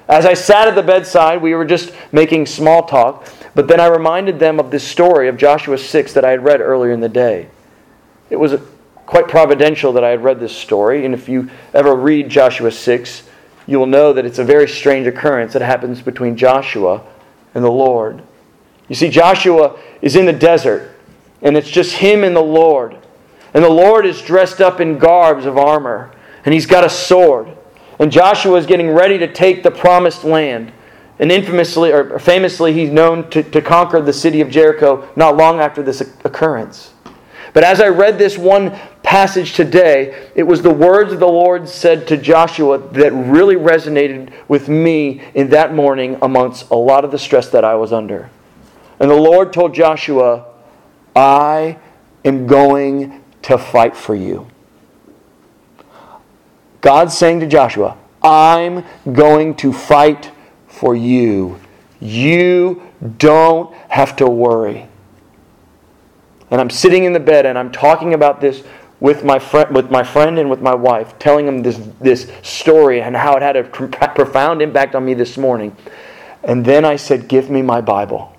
As 0.08 0.26
I 0.26 0.34
sat 0.34 0.68
at 0.68 0.76
the 0.76 0.84
bedside, 0.84 1.42
we 1.42 1.54
were 1.54 1.66
just 1.66 1.94
making 2.12 2.48
small 2.48 2.84
talk, 2.84 3.28
but 3.54 3.68
then 3.68 3.80
I 3.80 3.88
reminded 3.88 4.40
them 4.40 4.60
of 4.60 4.72
this 4.72 4.84
story 4.84 5.28
of 5.28 5.38
Joshua 5.38 5.78
6 5.78 6.14
that 6.14 6.26
I 6.26 6.32
had 6.32 6.44
read 6.44 6.62
earlier 6.62 6.92
in 6.92 7.00
the 7.00 7.10
day. 7.10 7.48
It 8.30 8.38
was 8.38 8.54
quite 9.10 9.28
providential 9.28 9.92
that 9.94 10.04
I 10.04 10.10
had 10.10 10.24
read 10.24 10.40
this 10.40 10.56
story. 10.56 11.04
And 11.04 11.16
if 11.16 11.28
you 11.28 11.50
ever 11.74 11.96
read 11.96 12.30
Joshua 12.30 12.70
6, 12.70 13.24
you 13.66 13.80
will 13.80 13.88
know 13.88 14.14
that 14.14 14.24
it's 14.24 14.38
a 14.38 14.44
very 14.44 14.68
strange 14.68 15.08
occurrence 15.08 15.54
that 15.54 15.64
happens 15.64 16.00
between 16.00 16.38
Joshua 16.38 17.02
and 17.56 17.64
the 17.64 17.72
Lord. 17.72 18.22
You 18.88 18.94
see, 18.94 19.10
Joshua 19.10 19.80
is 20.04 20.16
in 20.16 20.28
the 20.28 20.34
desert, 20.34 20.96
and 21.42 21.58
it's 21.58 21.72
just 21.72 21.96
him 21.96 22.24
and 22.24 22.36
the 22.36 22.42
Lord. 22.42 22.98
And 23.56 23.64
the 23.64 23.70
Lord 23.70 24.06
is 24.06 24.22
dressed 24.22 24.62
up 24.62 24.80
in 24.80 25.00
garbs 25.00 25.48
of 25.48 25.58
armor, 25.58 26.12
and 26.46 26.54
he's 26.54 26.68
got 26.68 26.84
a 26.84 26.90
sword. 26.90 27.48
And 27.98 28.12
Joshua 28.12 28.60
is 28.60 28.68
getting 28.68 28.92
ready 28.92 29.18
to 29.18 29.34
take 29.34 29.64
the 29.64 29.72
promised 29.72 30.24
land. 30.24 30.72
And 31.18 31.32
infamously, 31.32 31.92
or 31.92 32.20
famously, 32.20 32.74
he's 32.74 32.92
known 32.92 33.28
to, 33.32 33.42
to 33.42 33.60
conquer 33.60 34.02
the 34.02 34.14
city 34.14 34.40
of 34.40 34.52
Jericho 34.52 35.10
not 35.16 35.36
long 35.36 35.60
after 35.60 35.82
this 35.82 36.02
occurrence. 36.24 36.94
But 37.54 37.64
as 37.64 37.82
I 37.82 37.88
read 37.88 38.18
this 38.18 38.38
one 38.38 38.78
passage 39.10 39.54
today, 39.54 40.30
it 40.36 40.44
was 40.44 40.62
the 40.62 40.70
words 40.70 41.12
of 41.12 41.20
the 41.20 41.28
Lord 41.28 41.68
said 41.68 42.08
to 42.10 42.16
Joshua 42.16 42.78
that 42.92 43.12
really 43.12 43.56
resonated 43.56 44.32
with 44.48 44.70
me 44.70 45.24
in 45.34 45.50
that 45.50 45.74
morning 45.74 46.20
amongst 46.22 46.70
a 46.70 46.76
lot 46.76 47.04
of 47.04 47.10
the 47.10 47.18
stress 47.18 47.50
that 47.50 47.66
I 47.66 47.74
was 47.74 47.92
under. 47.92 48.30
And 49.00 49.10
the 49.10 49.16
Lord 49.16 49.52
told 49.52 49.74
Joshua, 49.74 50.46
I 51.16 51.80
am 52.24 52.46
going 52.46 53.24
to 53.42 53.58
fight 53.58 53.98
for 53.98 54.14
you. 54.14 54.46
God's 56.82 57.18
saying 57.18 57.40
to 57.40 57.48
Joshua, 57.48 57.98
I'm 58.22 58.86
going 59.12 59.56
to 59.56 59.74
fight 59.74 60.32
for 60.68 60.96
you. 60.96 61.60
You 62.00 62.84
don't 63.18 63.74
have 63.88 64.16
to 64.18 64.28
worry 64.28 64.88
and 66.52 66.60
I'm 66.60 66.70
sitting 66.70 67.04
in 67.04 67.14
the 67.14 67.20
bed 67.20 67.46
and 67.46 67.58
I'm 67.58 67.72
talking 67.72 68.14
about 68.14 68.42
this 68.42 68.64
with 69.00 69.24
my 69.24 69.40
friend, 69.40 69.74
with 69.76 69.90
my 69.90 70.04
friend 70.04 70.38
and 70.38 70.50
with 70.50 70.62
my 70.62 70.76
wife, 70.76 71.18
telling 71.20 71.46
them 71.46 71.62
this 71.62 71.80
this 72.00 72.32
story 72.42 73.02
and 73.02 73.16
how 73.16 73.36
it 73.36 73.42
had 73.42 73.56
a 73.56 73.64
profound 73.64 74.62
impact 74.62 74.96
on 74.96 75.06
me 75.06 75.14
this 75.14 75.38
morning. 75.38 75.76
And 76.44 76.66
then 76.66 76.86
I 76.86 76.96
said, 76.96 77.28
"Give 77.28 77.50
me 77.50 77.62
my 77.62 77.82
Bible." 77.82 78.34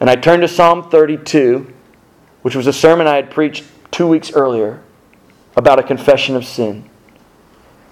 And 0.00 0.10
I 0.10 0.16
turned 0.16 0.42
to 0.42 0.48
Psalm 0.48 0.90
32, 0.90 1.72
which 2.42 2.56
was 2.56 2.66
a 2.66 2.72
sermon 2.72 3.06
I 3.06 3.16
had 3.16 3.30
preached 3.30 3.64
two 3.92 4.08
weeks 4.08 4.32
earlier 4.32 4.80
about 5.56 5.78
a 5.78 5.82
confession 5.82 6.34
of 6.34 6.44
sin. 6.44 6.88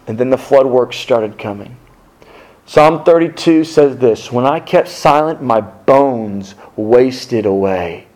And 0.07 0.19
then 0.19 0.31
the 0.31 0.39
flood 0.39 0.67
works 0.67 0.97
started 0.97 1.39
coming. 1.39 1.77
Psalm 2.67 3.05
32 3.05 3.65
says 3.65 3.97
this 3.99 4.33
When 4.33 4.47
I 4.47 4.61
kept 4.61 4.89
silent, 4.89 5.43
my 5.43 5.61
bones 5.61 6.55
wasted 6.77 7.47
away. 7.47 8.07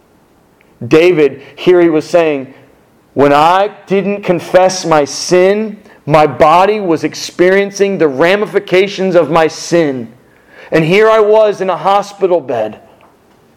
David, 0.86 1.42
here 1.56 1.80
he 1.80 1.88
was 1.88 2.08
saying, 2.08 2.54
When 3.14 3.32
I 3.32 3.68
didn't 3.86 4.22
confess 4.22 4.84
my 4.84 5.04
sin, 5.04 5.80
my 6.04 6.26
body 6.26 6.80
was 6.80 7.04
experiencing 7.04 7.96
the 7.96 8.08
ramifications 8.08 9.14
of 9.14 9.30
my 9.30 9.46
sin. 9.46 10.12
And 10.72 10.84
here 10.84 11.08
I 11.08 11.20
was 11.20 11.60
in 11.60 11.70
a 11.70 11.76
hospital 11.76 12.40
bed, 12.40 12.82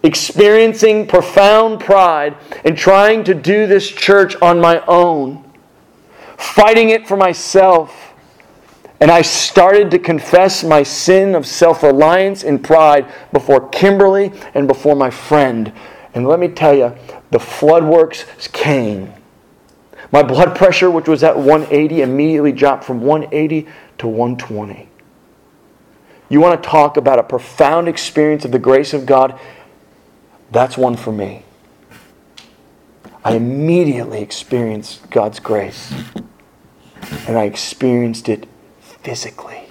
experiencing 0.03 1.07
profound 1.07 1.79
pride 1.79 2.37
and 2.63 2.77
trying 2.77 3.23
to 3.25 3.33
do 3.33 3.65
this 3.65 3.89
church 3.89 4.35
on 4.41 4.61
my 4.61 4.83
own, 4.85 5.43
fighting 6.37 6.89
it 6.89 7.07
for 7.07 7.17
myself. 7.17 8.13
And 8.99 9.09
I 9.09 9.23
started 9.23 9.91
to 9.91 9.99
confess 9.99 10.63
my 10.63 10.83
sin 10.83 11.33
of 11.33 11.47
self 11.47 11.81
reliance 11.81 12.43
and 12.43 12.63
pride 12.63 13.11
before 13.31 13.69
Kimberly 13.69 14.31
and 14.53 14.67
before 14.67 14.95
my 14.95 15.09
friend. 15.09 15.73
And 16.13 16.27
let 16.27 16.39
me 16.39 16.47
tell 16.47 16.75
you, 16.75 16.95
the 17.31 17.37
floodworks 17.39 18.51
came. 18.53 19.13
My 20.11 20.23
blood 20.23 20.55
pressure, 20.55 20.89
which 20.89 21.07
was 21.07 21.23
at 21.23 21.37
180, 21.37 22.01
immediately 22.01 22.51
dropped 22.51 22.83
from 22.83 23.01
180 23.01 23.67
to 23.97 24.07
120. 24.07 24.89
You 26.29 26.41
want 26.41 26.61
to 26.61 26.69
talk 26.69 26.97
about 26.97 27.19
a 27.19 27.23
profound 27.23 27.87
experience 27.87 28.45
of 28.45 28.51
the 28.51 28.59
grace 28.59 28.93
of 28.93 29.05
God? 29.05 29.39
That's 30.51 30.77
one 30.77 30.95
for 30.95 31.11
me. 31.11 31.43
I 33.23 33.35
immediately 33.35 34.21
experienced 34.21 35.09
God's 35.09 35.39
grace, 35.39 35.93
and 37.27 37.37
I 37.37 37.43
experienced 37.43 38.29
it 38.29 38.47
physically. 38.79 39.67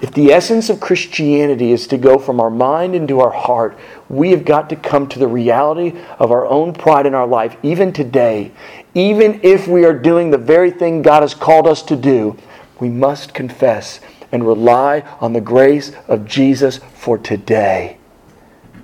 If 0.00 0.12
the 0.12 0.32
essence 0.32 0.70
of 0.70 0.80
Christianity 0.80 1.72
is 1.72 1.86
to 1.88 1.98
go 1.98 2.18
from 2.18 2.40
our 2.40 2.50
mind 2.50 2.94
into 2.94 3.20
our 3.20 3.30
heart, 3.30 3.78
we 4.08 4.30
have 4.30 4.44
got 4.44 4.70
to 4.70 4.76
come 4.76 5.08
to 5.08 5.18
the 5.18 5.28
reality 5.28 5.98
of 6.18 6.32
our 6.32 6.46
own 6.46 6.72
pride 6.72 7.06
in 7.06 7.14
our 7.14 7.26
life, 7.26 7.56
even 7.62 7.92
today. 7.92 8.52
Even 8.94 9.40
if 9.42 9.68
we 9.68 9.84
are 9.84 9.92
doing 9.98 10.30
the 10.30 10.38
very 10.38 10.70
thing 10.70 11.02
God 11.02 11.22
has 11.22 11.34
called 11.34 11.66
us 11.66 11.82
to 11.82 11.96
do, 11.96 12.36
we 12.80 12.88
must 12.88 13.34
confess 13.34 14.00
and 14.32 14.46
rely 14.46 15.00
on 15.20 15.32
the 15.32 15.40
grace 15.40 15.92
of 16.08 16.26
Jesus 16.26 16.78
for 16.94 17.18
today 17.18 17.98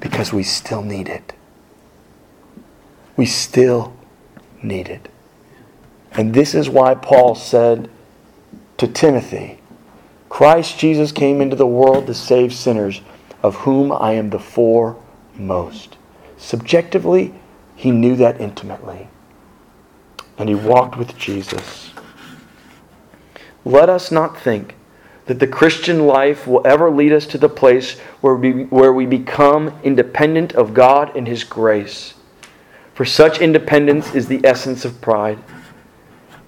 because 0.01 0.33
we 0.33 0.43
still 0.43 0.83
need 0.83 1.09
it. 1.09 1.33
we 3.17 3.27
still 3.27 3.93
need 4.63 4.89
it. 4.89 5.11
And 6.13 6.33
this 6.33 6.55
is 6.55 6.71
why 6.71 6.95
Paul 6.95 7.35
said 7.35 7.91
to 8.79 8.89
Timothy, 8.89 9.60
Christ 10.41 10.79
Jesus 10.79 11.13
came 11.13 11.43
into 11.43 11.55
the 11.55 11.67
world 11.67 12.07
to 12.07 12.15
save 12.15 12.55
sinners, 12.55 13.03
of 13.43 13.57
whom 13.57 13.93
I 13.93 14.13
am 14.13 14.31
the 14.31 14.39
foremost. 14.39 15.99
Subjectively, 16.39 17.35
he 17.77 17.91
knew 17.91 18.17
that 18.17 18.41
intimately. 18.41 19.09
And 20.39 20.49
he 20.49 20.55
walked 20.55 20.97
with 20.97 21.19
Jesus. 21.19 21.91
Let 23.67 23.91
us 23.91 24.11
not 24.11 24.41
think 24.41 24.77
that 25.27 25.41
the 25.41 25.47
Christian 25.47 26.07
life 26.07 26.47
will 26.47 26.67
ever 26.67 26.91
lead 26.91 27.13
us 27.13 27.27
to 27.27 27.37
the 27.37 27.51
place 27.51 27.99
where 28.23 28.35
we, 28.35 28.65
where 28.65 28.95
we 28.95 29.05
become 29.05 29.79
independent 29.85 30.55
of 30.55 30.73
God 30.73 31.15
and 31.15 31.29
His 31.29 31.45
grace. 31.45 32.15
For 32.95 33.05
such 33.05 33.43
independence 33.43 34.15
is 34.15 34.29
the 34.29 34.41
essence 34.43 34.87
of 34.87 35.03
pride. 35.03 35.39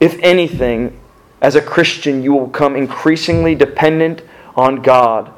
If 0.00 0.18
anything, 0.22 0.98
as 1.42 1.56
a 1.56 1.60
Christian, 1.60 2.22
you 2.22 2.32
will 2.32 2.46
become 2.46 2.76
increasingly 2.76 3.56
dependent 3.56 4.22
on 4.54 4.80
God. 4.80 5.34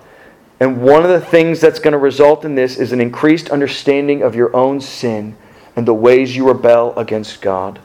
And 0.60 0.82
one 0.82 1.02
of 1.02 1.08
the 1.08 1.20
things 1.20 1.60
that's 1.60 1.78
going 1.78 1.92
to 1.92 1.98
result 1.98 2.44
in 2.44 2.54
this 2.54 2.76
is 2.76 2.92
an 2.92 3.00
increased 3.00 3.48
understanding 3.48 4.22
of 4.22 4.36
your 4.36 4.54
own 4.54 4.82
sin 4.82 5.36
and 5.74 5.88
the 5.88 5.94
ways 5.94 6.36
you 6.36 6.46
rebel 6.46 6.96
against 6.96 7.40
God. 7.40 7.80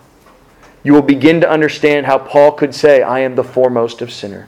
You 0.83 0.93
will 0.93 1.01
begin 1.01 1.39
to 1.41 1.49
understand 1.49 2.05
how 2.05 2.19
Paul 2.19 2.51
could 2.51 2.75
say, 2.75 3.01
I 3.01 3.19
am 3.19 3.35
the 3.35 3.43
foremost 3.43 4.01
of 4.01 4.11
sinners. 4.11 4.47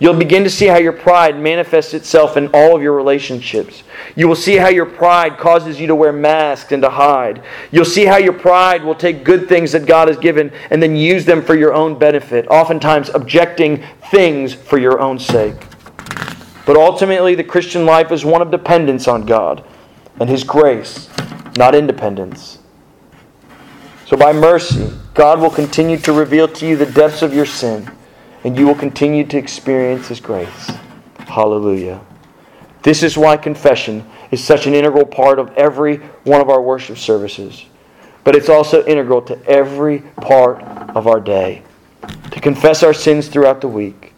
You'll 0.00 0.14
begin 0.14 0.44
to 0.44 0.50
see 0.50 0.66
how 0.66 0.78
your 0.78 0.92
pride 0.92 1.40
manifests 1.40 1.92
itself 1.92 2.36
in 2.36 2.48
all 2.54 2.76
of 2.76 2.82
your 2.82 2.94
relationships. 2.94 3.82
You 4.14 4.28
will 4.28 4.36
see 4.36 4.56
how 4.56 4.68
your 4.68 4.86
pride 4.86 5.38
causes 5.38 5.80
you 5.80 5.88
to 5.88 5.94
wear 5.96 6.12
masks 6.12 6.70
and 6.70 6.82
to 6.82 6.90
hide. 6.90 7.42
You'll 7.72 7.84
see 7.84 8.04
how 8.04 8.18
your 8.18 8.32
pride 8.32 8.84
will 8.84 8.94
take 8.94 9.24
good 9.24 9.48
things 9.48 9.72
that 9.72 9.86
God 9.86 10.06
has 10.06 10.16
given 10.16 10.52
and 10.70 10.80
then 10.80 10.94
use 10.94 11.24
them 11.24 11.42
for 11.42 11.56
your 11.56 11.74
own 11.74 11.98
benefit, 11.98 12.46
oftentimes 12.48 13.08
objecting 13.08 13.82
things 14.12 14.54
for 14.54 14.78
your 14.78 15.00
own 15.00 15.18
sake. 15.18 15.56
But 16.64 16.76
ultimately, 16.76 17.34
the 17.34 17.44
Christian 17.44 17.84
life 17.84 18.12
is 18.12 18.24
one 18.24 18.42
of 18.42 18.52
dependence 18.52 19.08
on 19.08 19.26
God 19.26 19.64
and 20.20 20.28
His 20.28 20.44
grace, 20.44 21.08
not 21.56 21.74
independence. 21.74 22.58
So, 24.06 24.16
by 24.16 24.32
mercy, 24.32 24.92
God 25.14 25.40
will 25.40 25.50
continue 25.50 25.96
to 25.98 26.12
reveal 26.12 26.46
to 26.46 26.66
you 26.66 26.76
the 26.76 26.86
depths 26.86 27.22
of 27.22 27.34
your 27.34 27.46
sin 27.46 27.90
and 28.44 28.58
you 28.58 28.66
will 28.66 28.74
continue 28.74 29.24
to 29.26 29.38
experience 29.38 30.08
His 30.08 30.20
grace. 30.20 30.70
Hallelujah. 31.18 32.00
This 32.82 33.02
is 33.02 33.18
why 33.18 33.36
confession 33.36 34.08
is 34.30 34.42
such 34.42 34.66
an 34.66 34.74
integral 34.74 35.04
part 35.04 35.38
of 35.38 35.52
every 35.56 35.96
one 36.24 36.40
of 36.40 36.48
our 36.48 36.62
worship 36.62 36.98
services. 36.98 37.64
But 38.24 38.36
it's 38.36 38.48
also 38.48 38.84
integral 38.84 39.22
to 39.22 39.44
every 39.46 40.00
part 40.20 40.62
of 40.94 41.06
our 41.06 41.20
day. 41.20 41.62
To 42.30 42.40
confess 42.40 42.82
our 42.82 42.94
sins 42.94 43.28
throughout 43.28 43.60
the 43.60 43.68
week. 43.68 44.14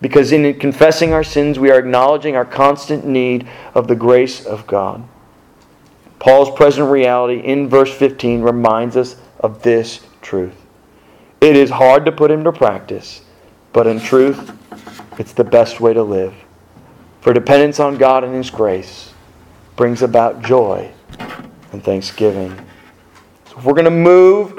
Because 0.00 0.32
in 0.32 0.58
confessing 0.58 1.12
our 1.12 1.24
sins, 1.24 1.58
we 1.58 1.70
are 1.70 1.78
acknowledging 1.78 2.36
our 2.36 2.44
constant 2.44 3.06
need 3.06 3.48
of 3.74 3.88
the 3.88 3.94
grace 3.94 4.44
of 4.44 4.66
God. 4.66 5.02
Paul's 6.18 6.50
present 6.50 6.90
reality 6.90 7.40
in 7.40 7.68
verse 7.68 7.92
15 7.92 8.42
reminds 8.42 8.96
us 8.96 9.16
of 9.40 9.62
this 9.62 10.00
truth. 10.20 10.63
It 11.44 11.56
is 11.56 11.68
hard 11.68 12.06
to 12.06 12.10
put 12.10 12.30
into 12.30 12.50
practice, 12.52 13.20
but 13.74 13.86
in 13.86 14.00
truth, 14.00 14.50
it's 15.18 15.34
the 15.34 15.44
best 15.44 15.78
way 15.78 15.92
to 15.92 16.02
live. 16.02 16.32
For 17.20 17.34
dependence 17.34 17.78
on 17.78 17.98
God 17.98 18.24
and 18.24 18.34
His 18.34 18.48
grace 18.48 19.12
brings 19.76 20.00
about 20.00 20.42
joy 20.42 20.90
and 21.70 21.84
thanksgiving. 21.84 22.56
So 23.44 23.58
if 23.58 23.64
we're 23.66 23.74
going 23.74 23.84
to 23.84 23.90
move 23.90 24.56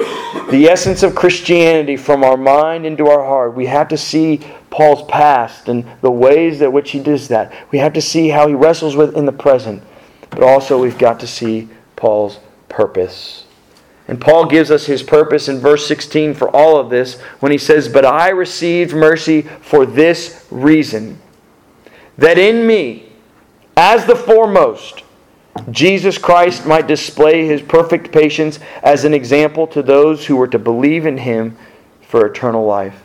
the 0.52 0.68
essence 0.68 1.02
of 1.02 1.16
Christianity 1.16 1.98
from 1.98 2.24
our 2.24 2.38
mind 2.38 2.86
into 2.86 3.08
our 3.08 3.26
heart, 3.26 3.56
we 3.56 3.66
have 3.66 3.88
to 3.88 3.98
see 3.98 4.42
Paul's 4.70 5.10
past 5.10 5.68
and 5.68 5.88
the 6.02 6.12
ways 6.12 6.60
that 6.60 6.72
which 6.72 6.92
he 6.92 7.00
does 7.00 7.30
that. 7.30 7.52
We 7.72 7.80
have 7.80 7.94
to 7.94 8.02
see 8.02 8.30
how 8.30 8.48
he 8.48 8.54
wrestles 8.54 8.96
with 8.96 9.18
in 9.18 9.26
the 9.26 9.32
present. 9.32 9.82
But 10.30 10.44
also 10.44 10.80
we've 10.80 11.00
got 11.00 11.20
to 11.22 11.28
see 11.28 11.68
Paul's 11.96 12.40
purpose. 12.70 13.45
And 14.08 14.22
Paul 14.22 14.46
gives 14.46 14.70
us 14.70 14.86
his 14.86 15.02
purpose 15.02 15.48
in 15.48 15.60
verse 15.60 15.88
16 15.88 16.36
for 16.36 16.50
all 16.50 16.78
of 16.78 16.90
this 16.90 17.20
when 17.40 17.52
he 17.52 17.58
says, 17.58 17.90
But 17.90 18.06
I 18.06 18.30
received 18.30 18.94
mercy 18.94 19.42
for 19.42 19.86
this 19.86 20.46
reason, 20.52 21.20
that 22.18 22.38
in 22.38 22.68
me, 22.68 23.12
as 23.76 24.06
the 24.06 24.16
foremost, 24.16 25.04
Jesus 25.72 26.18
Christ 26.18 26.66
might 26.66 26.88
display 26.88 27.48
his 27.48 27.62
perfect 27.62 28.12
patience 28.12 28.60
as 28.84 29.06
an 29.06 29.14
example 29.14 29.66
to 29.68 29.82
those 29.82 30.26
who 30.26 30.36
were 30.36 30.48
to 30.48 30.60
believe 30.60 31.06
in 31.06 31.18
him 31.18 31.58
for 32.02 32.26
eternal 32.26 32.66
life. 32.66 33.04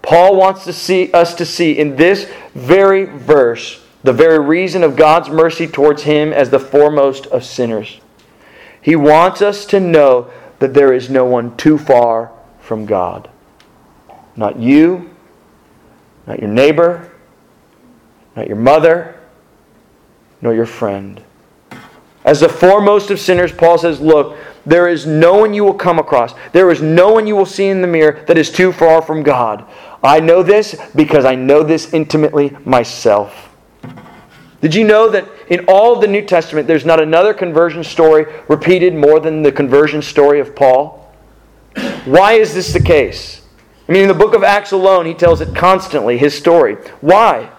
Paul 0.00 0.36
wants 0.36 0.64
to 0.64 0.72
see 0.72 1.12
us 1.12 1.34
to 1.34 1.46
see 1.46 1.78
in 1.78 1.96
this 1.96 2.30
very 2.54 3.04
verse 3.04 3.84
the 4.02 4.12
very 4.12 4.38
reason 4.40 4.82
of 4.82 4.96
God's 4.96 5.28
mercy 5.28 5.66
towards 5.66 6.02
him 6.02 6.32
as 6.32 6.50
the 6.50 6.58
foremost 6.58 7.26
of 7.26 7.44
sinners. 7.44 8.00
He 8.82 8.96
wants 8.96 9.40
us 9.40 9.64
to 9.66 9.80
know 9.80 10.30
that 10.58 10.74
there 10.74 10.92
is 10.92 11.08
no 11.08 11.24
one 11.24 11.56
too 11.56 11.78
far 11.78 12.32
from 12.60 12.84
God. 12.84 13.30
Not 14.36 14.58
you, 14.58 15.10
not 16.26 16.40
your 16.40 16.50
neighbor, 16.50 17.10
not 18.36 18.48
your 18.48 18.56
mother, 18.56 19.18
nor 20.40 20.52
your 20.52 20.66
friend. 20.66 21.22
As 22.24 22.40
the 22.40 22.48
foremost 22.48 23.10
of 23.10 23.18
sinners, 23.18 23.52
Paul 23.52 23.78
says, 23.78 24.00
Look, 24.00 24.36
there 24.64 24.88
is 24.88 25.06
no 25.06 25.38
one 25.38 25.54
you 25.54 25.64
will 25.64 25.74
come 25.74 25.98
across. 25.98 26.34
There 26.52 26.70
is 26.70 26.80
no 26.80 27.12
one 27.12 27.26
you 27.26 27.34
will 27.34 27.46
see 27.46 27.66
in 27.66 27.80
the 27.80 27.88
mirror 27.88 28.24
that 28.26 28.38
is 28.38 28.50
too 28.50 28.72
far 28.72 29.02
from 29.02 29.22
God. 29.22 29.64
I 30.02 30.20
know 30.20 30.42
this 30.42 30.80
because 30.94 31.24
I 31.24 31.34
know 31.34 31.62
this 31.62 31.92
intimately 31.92 32.56
myself. 32.64 33.51
Did 34.62 34.76
you 34.76 34.84
know 34.84 35.10
that 35.10 35.28
in 35.48 35.64
all 35.66 35.92
of 35.92 36.00
the 36.00 36.06
New 36.06 36.22
Testament, 36.22 36.68
there's 36.68 36.86
not 36.86 37.02
another 37.02 37.34
conversion 37.34 37.82
story 37.82 38.26
repeated 38.48 38.94
more 38.94 39.18
than 39.18 39.42
the 39.42 39.50
conversion 39.50 40.00
story 40.00 40.38
of 40.38 40.54
Paul? 40.54 41.12
Why 42.04 42.34
is 42.34 42.54
this 42.54 42.72
the 42.72 42.80
case? 42.80 43.42
I 43.88 43.92
mean, 43.92 44.02
in 44.02 44.08
the 44.08 44.14
book 44.14 44.34
of 44.34 44.44
Acts 44.44 44.70
alone, 44.70 45.04
he 45.04 45.14
tells 45.14 45.40
it 45.40 45.54
constantly, 45.54 46.16
his 46.16 46.38
story. 46.38 46.76
Why? 47.00 47.50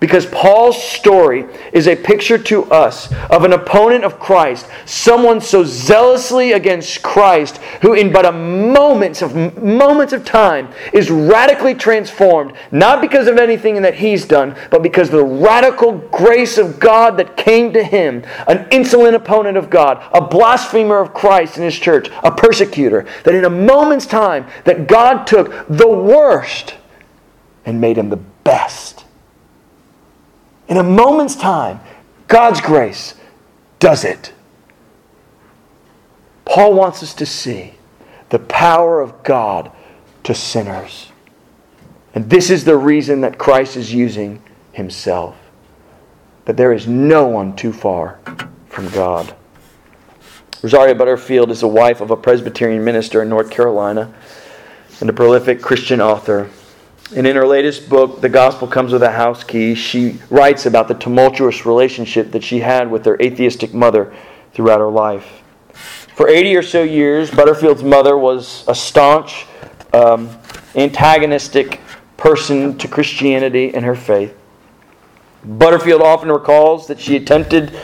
Because 0.00 0.24
Paul's 0.24 0.82
story 0.82 1.44
is 1.74 1.86
a 1.86 1.94
picture 1.94 2.38
to 2.38 2.64
us 2.72 3.12
of 3.28 3.44
an 3.44 3.52
opponent 3.52 4.02
of 4.02 4.18
Christ, 4.18 4.66
someone 4.86 5.42
so 5.42 5.62
zealously 5.62 6.52
against 6.52 7.02
Christ 7.02 7.58
who 7.82 7.92
in 7.92 8.10
but 8.10 8.24
a 8.24 8.32
moments 8.32 9.20
of 9.20 9.36
moments 9.62 10.14
of 10.14 10.24
time 10.24 10.70
is 10.94 11.10
radically 11.10 11.74
transformed, 11.74 12.54
not 12.72 13.02
because 13.02 13.28
of 13.28 13.36
anything 13.36 13.82
that 13.82 13.94
he's 13.94 14.24
done, 14.24 14.56
but 14.70 14.82
because 14.82 15.10
the 15.10 15.22
radical 15.22 15.92
grace 15.92 16.56
of 16.56 16.80
God 16.80 17.18
that 17.18 17.36
came 17.36 17.70
to 17.74 17.84
him, 17.84 18.24
an 18.48 18.66
insolent 18.70 19.14
opponent 19.14 19.58
of 19.58 19.68
God, 19.68 20.02
a 20.14 20.20
blasphemer 20.22 20.98
of 20.98 21.12
Christ 21.12 21.58
in 21.58 21.62
his 21.62 21.78
church, 21.78 22.08
a 22.22 22.30
persecutor, 22.30 23.06
that 23.24 23.34
in 23.34 23.44
a 23.44 23.50
moment's 23.50 24.06
time 24.06 24.46
that 24.64 24.86
God 24.86 25.26
took 25.26 25.68
the 25.68 25.88
worst 25.88 26.76
and 27.66 27.82
made 27.82 27.98
him 27.98 28.08
the 28.08 28.16
best 28.16 29.04
in 30.70 30.76
a 30.76 30.82
moment's 30.82 31.34
time, 31.34 31.80
God's 32.28 32.60
grace 32.60 33.14
does 33.80 34.04
it. 34.04 34.32
Paul 36.44 36.74
wants 36.74 37.02
us 37.02 37.12
to 37.14 37.26
see 37.26 37.74
the 38.30 38.38
power 38.38 39.00
of 39.00 39.22
God 39.24 39.72
to 40.22 40.34
sinners. 40.34 41.10
And 42.14 42.30
this 42.30 42.50
is 42.50 42.64
the 42.64 42.76
reason 42.76 43.20
that 43.20 43.36
Christ 43.36 43.76
is 43.76 43.92
using 43.92 44.42
himself. 44.72 45.36
That 46.44 46.56
there 46.56 46.72
is 46.72 46.86
no 46.86 47.26
one 47.26 47.56
too 47.56 47.72
far 47.72 48.20
from 48.68 48.88
God. 48.90 49.34
Rosaria 50.62 50.94
Butterfield 50.94 51.50
is 51.50 51.60
the 51.60 51.68
wife 51.68 52.00
of 52.00 52.10
a 52.10 52.16
Presbyterian 52.16 52.84
minister 52.84 53.22
in 53.22 53.28
North 53.28 53.50
Carolina 53.50 54.14
and 55.00 55.10
a 55.10 55.12
prolific 55.12 55.62
Christian 55.62 56.00
author. 56.00 56.48
And 57.14 57.26
in 57.26 57.34
her 57.34 57.46
latest 57.46 57.88
book, 57.88 58.20
The 58.20 58.28
Gospel 58.28 58.68
Comes 58.68 58.92
with 58.92 59.02
a 59.02 59.10
House 59.10 59.42
Key, 59.42 59.74
she 59.74 60.20
writes 60.30 60.66
about 60.66 60.86
the 60.86 60.94
tumultuous 60.94 61.66
relationship 61.66 62.30
that 62.30 62.44
she 62.44 62.60
had 62.60 62.88
with 62.88 63.04
her 63.04 63.20
atheistic 63.20 63.74
mother 63.74 64.14
throughout 64.52 64.78
her 64.78 64.90
life. 64.90 65.42
For 66.14 66.28
80 66.28 66.56
or 66.56 66.62
so 66.62 66.84
years, 66.84 67.28
Butterfield's 67.28 67.82
mother 67.82 68.16
was 68.16 68.62
a 68.68 68.76
staunch, 68.76 69.46
um, 69.92 70.30
antagonistic 70.76 71.80
person 72.16 72.78
to 72.78 72.86
Christianity 72.86 73.74
and 73.74 73.84
her 73.84 73.96
faith. 73.96 74.36
Butterfield 75.42 76.02
often 76.02 76.30
recalls 76.30 76.86
that 76.86 77.00
she 77.00 77.16
attempted 77.16 77.76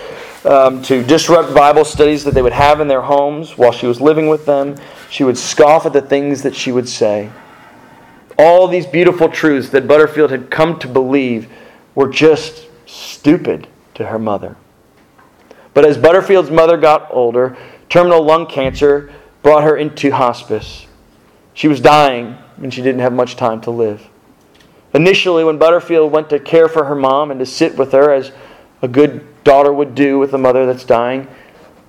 um, 0.45 0.83
to 0.83 1.03
disrupt 1.03 1.53
Bible 1.53 1.85
studies 1.85 2.23
that 2.23 2.35
they 2.35 2.43
would 2.43 2.53
have 2.53 2.81
in 2.81 2.87
their 2.87 3.01
homes 3.01 3.59
while 3.59 3.73
she 3.73 3.89
was 3.89 4.01
living 4.01 4.29
with 4.29 4.47
them. 4.47 4.77
She 5.11 5.25
would 5.25 5.37
scoff 5.37 5.85
at 5.85 5.93
the 5.93 6.03
things 6.03 6.43
that 6.43 6.55
she 6.55 6.71
would 6.71 6.89
say 6.89 7.33
all 8.38 8.68
these 8.68 8.87
beautiful 8.87 9.29
truths 9.29 9.70
that 9.70 9.88
Butterfield 9.88 10.31
had 10.31 10.51
come 10.51 10.79
to 10.81 10.88
believe 10.88 11.49
were 11.94 12.09
just 12.09 12.68
stupid 12.87 13.66
to 13.94 14.07
her 14.07 14.18
mother. 14.18 14.57
But 15.75 15.85
as 15.85 15.99
Butterfield's 15.99 16.51
mother 16.51 16.77
got 16.77 17.09
older, 17.11 17.57
Terminal 17.88 18.22
lung 18.22 18.46
cancer 18.46 19.12
brought 19.42 19.64
her 19.64 19.77
into 19.77 20.11
hospice. 20.11 20.87
She 21.55 21.68
was 21.68 21.81
dying, 21.81 22.37
and 22.62 22.72
she 22.72 22.83
didn't 22.83 23.01
have 23.01 23.12
much 23.12 23.37
time 23.37 23.61
to 23.62 23.70
live. 23.70 24.09
Initially, 24.92 25.44
when 25.44 25.59
Butterfield 25.59 26.12
went 26.12 26.31
to 26.31 26.38
care 26.38 26.68
for 26.68 26.85
her 26.85 26.94
mom 26.94 27.31
and 27.31 27.38
to 27.40 27.46
sit 27.46 27.77
with 27.77 27.92
her 27.92 28.12
as 28.12 28.33
a 28.83 28.88
good 28.88 29.44
daughter 29.44 29.72
would 29.72 29.94
do 29.94 30.18
with 30.18 30.35
a 30.35 30.38
mother 30.38 30.66
that's 30.66 30.85
dying, 30.85 31.29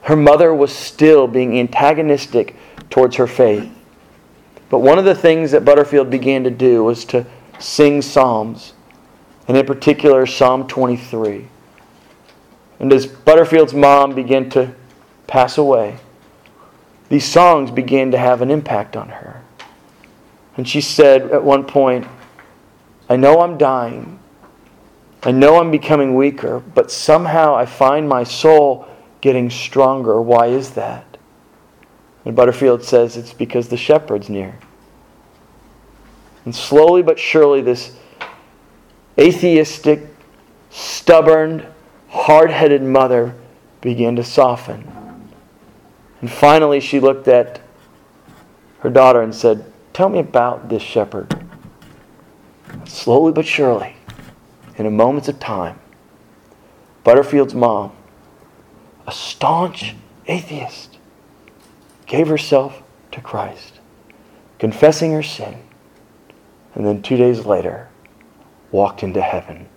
her 0.01 0.15
mother 0.15 0.53
was 0.53 0.71
still 0.71 1.27
being 1.27 1.57
antagonistic 1.59 2.55
towards 2.89 3.15
her 3.15 3.27
faith. 3.27 3.69
But 4.69 4.79
one 4.79 4.99
of 4.99 5.05
the 5.05 5.15
things 5.15 5.51
that 5.51 5.63
Butterfield 5.63 6.09
began 6.09 6.43
to 6.43 6.49
do 6.49 6.83
was 6.83 7.05
to 7.05 7.25
sing 7.59 8.01
psalms, 8.01 8.73
and 9.47 9.55
in 9.55 9.65
particular, 9.65 10.25
Psalm 10.25 10.67
23. 10.67 11.47
And 12.79 12.93
as 12.93 13.07
Butterfield's 13.07 13.73
mom 13.73 14.13
began 14.13 14.49
to 14.51 14.73
pass 15.25 15.57
away, 15.57 15.97
these 17.09 17.25
songs 17.25 17.71
began 17.71 18.11
to 18.11 18.17
have 18.17 18.41
an 18.41 18.51
impact 18.51 18.97
on 18.97 19.09
her. 19.09 19.41
And 20.57 20.67
she 20.67 20.81
said 20.81 21.31
at 21.31 21.43
one 21.43 21.63
point, 21.63 22.05
I 23.09 23.15
know 23.15 23.41
I'm 23.41 23.57
dying. 23.57 24.19
I 25.23 25.31
know 25.31 25.59
I'm 25.59 25.71
becoming 25.71 26.15
weaker, 26.15 26.59
but 26.59 26.91
somehow 26.91 27.55
I 27.55 27.65
find 27.65 28.07
my 28.07 28.23
soul 28.23 28.87
getting 29.21 29.49
stronger. 29.49 30.21
Why 30.21 30.47
is 30.47 30.71
that? 30.71 31.06
And 32.27 32.35
Butterfield 32.35 32.83
says 32.83 33.15
it's 33.15 33.31
because 33.31 33.69
the 33.69 33.77
shepherd's 33.77 34.27
near. 34.27 34.59
And 36.43 36.53
slowly 36.53 37.01
but 37.01 37.17
surely, 37.17 37.61
this 37.61 37.95
atheistic, 39.17 40.01
stubborn, 40.69 41.65
hard 42.09 42.51
headed 42.51 42.83
mother 42.83 43.33
began 43.79 44.17
to 44.17 44.25
soften. 44.25 44.91
And 46.19 46.29
finally, 46.29 46.81
she 46.81 46.99
looked 46.99 47.29
at 47.29 47.61
her 48.79 48.89
daughter 48.89 49.21
and 49.21 49.33
said, 49.33 49.63
Tell 49.93 50.09
me 50.09 50.19
about 50.19 50.67
this 50.67 50.83
shepherd. 50.83 51.33
Slowly 52.83 53.31
but 53.31 53.45
surely, 53.45 53.95
in 54.75 54.85
a 54.85 54.91
moments 54.91 55.29
of 55.29 55.39
time, 55.39 55.79
Butterfield's 57.05 57.55
mom, 57.55 57.93
a 59.07 59.13
staunch 59.13 59.95
atheist, 60.27 60.96
gave 62.07 62.27
herself 62.27 62.81
to 63.11 63.21
Christ, 63.21 63.79
confessing 64.59 65.11
her 65.11 65.23
sin, 65.23 65.57
and 66.73 66.85
then 66.85 67.01
two 67.01 67.17
days 67.17 67.45
later 67.45 67.89
walked 68.71 69.03
into 69.03 69.21
heaven. 69.21 69.67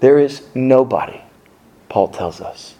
There 0.00 0.18
is 0.18 0.42
nobody, 0.54 1.20
Paul 1.88 2.08
tells 2.08 2.40
us. 2.40 2.74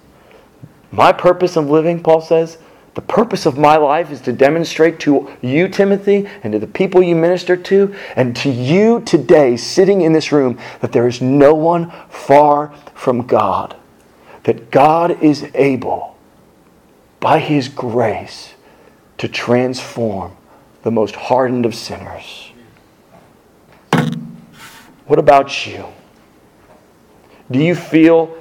My 0.91 1.13
purpose 1.13 1.57
of 1.57 1.71
living, 1.71 2.03
Paul 2.03 2.21
says, 2.21 2.59
the 2.95 3.01
purpose 3.01 3.47
of 3.47 3.57
my 3.57 3.77
life 3.77 4.11
is 4.11 4.21
to 4.23 4.33
demonstrate 4.33 5.01
to 5.01 5.31
you, 5.41 5.69
Timothy, 5.69 6.29
and 6.43 6.53
to 6.53 6.59
the 6.59 6.67
people 6.67 7.03
you 7.03 7.17
minister 7.17 7.57
to, 7.57 7.95
and 8.17 8.37
to 8.37 8.51
you 8.51 9.01
today, 9.01 9.57
sitting 9.57 10.03
in 10.03 10.13
this 10.13 10.31
room, 10.31 10.59
that 10.81 10.93
there 10.93 11.09
is 11.09 11.23
no 11.23 11.55
one 11.55 11.91
far 12.11 12.75
from 12.93 13.27
God. 13.27 13.77
That 14.45 14.71
God 14.71 15.23
is 15.23 15.49
able 15.55 16.12
by 17.23 17.39
His 17.39 17.69
grace 17.69 18.53
to 19.19 19.29
transform 19.29 20.37
the 20.83 20.91
most 20.91 21.15
hardened 21.15 21.65
of 21.65 21.75
sinners. 21.75 22.51
What 25.07 25.21
about 25.21 25.67
you? 25.67 25.87
Do 27.49 27.61
you 27.61 27.77
feel 27.77 28.37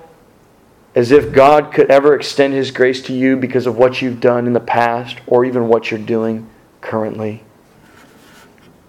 as 0.96 1.12
if 1.12 1.32
God 1.32 1.72
could 1.72 1.92
ever 1.92 2.16
extend 2.16 2.56
His 2.56 2.72
grace 2.72 3.04
to 3.04 3.14
you 3.14 3.38
because 3.38 3.68
of 3.68 3.78
what 3.78 4.02
you've 4.02 4.20
done 4.20 4.48
in 4.48 4.54
the 4.54 4.60
past 4.60 5.20
or 5.28 5.46
even 5.46 5.68
what 5.68 5.92
you're 5.92 6.00
doing 6.00 6.50
currently? 6.82 7.44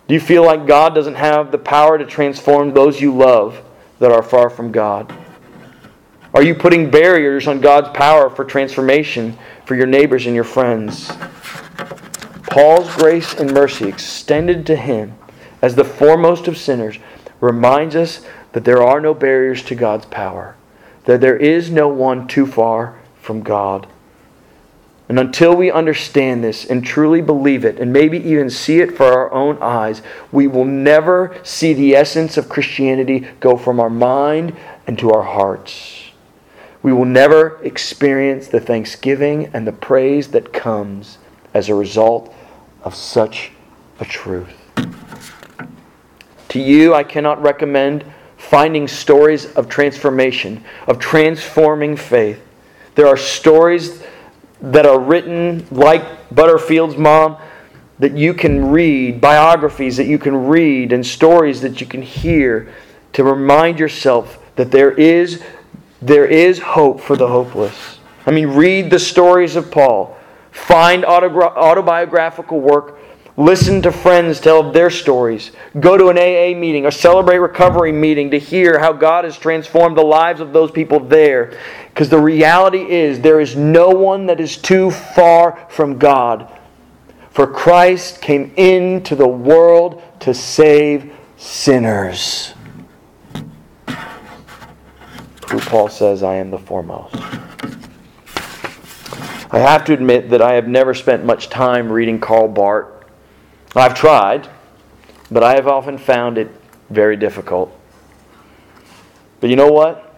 Do 0.08 0.14
you 0.14 0.20
feel 0.20 0.44
like 0.44 0.66
God 0.66 0.94
doesn't 0.94 1.16
have 1.16 1.52
the 1.52 1.58
power 1.58 1.98
to 1.98 2.06
transform 2.06 2.72
those 2.72 2.98
you 2.98 3.14
love 3.14 3.62
that 3.98 4.10
are 4.10 4.22
far 4.22 4.48
from 4.48 4.72
God? 4.72 5.14
Are 6.34 6.42
you 6.42 6.54
putting 6.54 6.90
barriers 6.90 7.46
on 7.46 7.60
God's 7.60 7.90
power 7.90 8.30
for 8.30 8.42
transformation 8.42 9.36
for 9.66 9.74
your 9.74 9.86
neighbors 9.86 10.24
and 10.24 10.34
your 10.34 10.44
friends? 10.44 11.12
Paul's 12.50 12.94
grace 12.96 13.34
and 13.34 13.52
mercy 13.52 13.86
extended 13.86 14.64
to 14.66 14.76
him 14.76 15.14
as 15.60 15.74
the 15.74 15.84
foremost 15.84 16.48
of 16.48 16.56
sinners 16.56 16.98
reminds 17.40 17.94
us 17.94 18.24
that 18.52 18.64
there 18.64 18.82
are 18.82 18.98
no 18.98 19.12
barriers 19.12 19.62
to 19.64 19.74
God's 19.74 20.06
power, 20.06 20.56
that 21.04 21.20
there 21.20 21.36
is 21.36 21.70
no 21.70 21.88
one 21.88 22.26
too 22.26 22.46
far 22.46 22.98
from 23.20 23.42
God. 23.42 23.86
And 25.10 25.18
until 25.18 25.54
we 25.54 25.70
understand 25.70 26.42
this 26.42 26.64
and 26.64 26.82
truly 26.82 27.20
believe 27.20 27.66
it, 27.66 27.78
and 27.78 27.92
maybe 27.92 28.16
even 28.16 28.48
see 28.48 28.80
it 28.80 28.96
for 28.96 29.04
our 29.04 29.30
own 29.32 29.58
eyes, 29.60 30.00
we 30.30 30.46
will 30.46 30.64
never 30.64 31.36
see 31.42 31.74
the 31.74 31.94
essence 31.94 32.38
of 32.38 32.48
Christianity 32.48 33.28
go 33.38 33.58
from 33.58 33.78
our 33.78 33.90
mind 33.90 34.56
and 34.86 34.98
to 34.98 35.10
our 35.10 35.24
hearts 35.24 36.01
we 36.82 36.92
will 36.92 37.04
never 37.04 37.60
experience 37.62 38.48
the 38.48 38.60
thanksgiving 38.60 39.50
and 39.54 39.66
the 39.66 39.72
praise 39.72 40.28
that 40.28 40.52
comes 40.52 41.18
as 41.54 41.68
a 41.68 41.74
result 41.74 42.34
of 42.82 42.94
such 42.94 43.52
a 44.00 44.04
truth. 44.04 44.52
To 46.48 46.60
you, 46.60 46.94
I 46.94 47.04
cannot 47.04 47.40
recommend 47.40 48.04
finding 48.36 48.88
stories 48.88 49.46
of 49.54 49.68
transformation, 49.68 50.64
of 50.86 50.98
transforming 50.98 51.96
faith. 51.96 52.42
There 52.94 53.06
are 53.06 53.16
stories 53.16 54.02
that 54.60 54.84
are 54.84 54.98
written 54.98 55.66
like 55.70 56.34
Butterfield's 56.34 56.96
mom 56.96 57.36
that 57.98 58.16
you 58.16 58.34
can 58.34 58.70
read, 58.70 59.20
biographies 59.20 59.96
that 59.96 60.06
you 60.06 60.18
can 60.18 60.46
read, 60.46 60.92
and 60.92 61.06
stories 61.06 61.60
that 61.60 61.80
you 61.80 61.86
can 61.86 62.02
hear 62.02 62.72
to 63.12 63.22
remind 63.22 63.78
yourself 63.78 64.38
that 64.56 64.70
there 64.70 64.90
is 64.90 65.42
there 66.02 66.26
is 66.26 66.58
hope 66.58 67.00
for 67.00 67.16
the 67.16 67.28
hopeless. 67.28 67.98
I 68.26 68.32
mean, 68.32 68.48
read 68.48 68.90
the 68.90 68.98
stories 68.98 69.56
of 69.56 69.70
Paul, 69.70 70.16
find 70.50 71.04
autobiographical 71.04 72.60
work, 72.60 72.98
listen 73.36 73.80
to 73.82 73.92
friends 73.92 74.40
tell 74.40 74.72
their 74.72 74.90
stories, 74.90 75.52
go 75.78 75.96
to 75.96 76.08
an 76.08 76.18
AA 76.18 76.58
meeting, 76.58 76.86
a 76.86 76.92
Celebrate 76.92 77.38
Recovery 77.38 77.92
meeting 77.92 78.30
to 78.32 78.38
hear 78.38 78.78
how 78.78 78.92
God 78.92 79.24
has 79.24 79.38
transformed 79.38 79.96
the 79.96 80.02
lives 80.02 80.40
of 80.40 80.52
those 80.52 80.70
people 80.70 81.00
there. 81.00 81.56
Because 81.88 82.08
the 82.08 82.18
reality 82.18 82.90
is, 82.90 83.20
there 83.20 83.40
is 83.40 83.56
no 83.56 83.90
one 83.90 84.26
that 84.26 84.40
is 84.40 84.56
too 84.56 84.90
far 84.90 85.66
from 85.70 85.98
God. 85.98 86.48
For 87.30 87.46
Christ 87.46 88.20
came 88.20 88.52
into 88.56 89.14
the 89.16 89.28
world 89.28 90.02
to 90.20 90.34
save 90.34 91.12
sinners 91.36 92.54
who 95.52 95.60
Paul 95.60 95.90
says, 95.90 96.22
I 96.22 96.36
am 96.36 96.50
the 96.50 96.58
foremost. 96.58 97.14
I 99.50 99.58
have 99.58 99.84
to 99.84 99.92
admit 99.92 100.30
that 100.30 100.40
I 100.40 100.54
have 100.54 100.66
never 100.66 100.94
spent 100.94 101.26
much 101.26 101.50
time 101.50 101.92
reading 101.92 102.18
Karl 102.18 102.48
Barth. 102.48 102.88
I've 103.76 103.94
tried, 103.94 104.48
but 105.30 105.42
I 105.42 105.54
have 105.56 105.68
often 105.68 105.98
found 105.98 106.38
it 106.38 106.48
very 106.88 107.18
difficult. 107.18 107.78
But 109.40 109.50
you 109.50 109.56
know 109.56 109.70
what? 109.70 110.16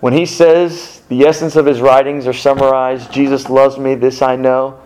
When 0.00 0.14
he 0.14 0.24
says 0.24 1.02
the 1.08 1.26
essence 1.26 1.54
of 1.54 1.66
his 1.66 1.82
writings 1.82 2.26
are 2.26 2.32
summarized, 2.32 3.12
Jesus 3.12 3.50
loves 3.50 3.76
me, 3.76 3.94
this 3.94 4.22
I 4.22 4.36
know, 4.36 4.80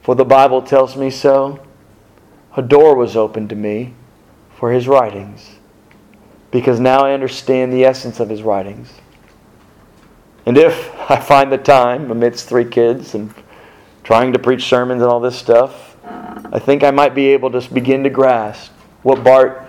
for 0.00 0.14
the 0.14 0.24
Bible 0.24 0.62
tells 0.62 0.96
me 0.96 1.10
so, 1.10 1.60
a 2.56 2.62
door 2.62 2.96
was 2.96 3.16
opened 3.16 3.50
to 3.50 3.56
me 3.56 3.92
for 4.56 4.72
his 4.72 4.88
writings 4.88 5.58
because 6.52 6.78
now 6.78 7.00
I 7.00 7.14
understand 7.14 7.72
the 7.72 7.84
essence 7.84 8.20
of 8.20 8.28
his 8.28 8.42
writings. 8.42 8.92
And 10.46 10.56
if 10.56 10.94
I 11.10 11.18
find 11.18 11.50
the 11.50 11.58
time 11.58 12.12
amidst 12.12 12.48
three 12.48 12.66
kids 12.66 13.16
and 13.16 13.34
trying 14.04 14.32
to 14.34 14.38
preach 14.38 14.68
sermons 14.68 15.02
and 15.02 15.10
all 15.10 15.18
this 15.18 15.36
stuff, 15.36 15.96
I 16.04 16.60
think 16.60 16.84
I 16.84 16.92
might 16.92 17.14
be 17.14 17.28
able 17.28 17.50
to 17.50 17.72
begin 17.72 18.04
to 18.04 18.10
grasp 18.10 18.70
what 19.02 19.24
Barth 19.24 19.66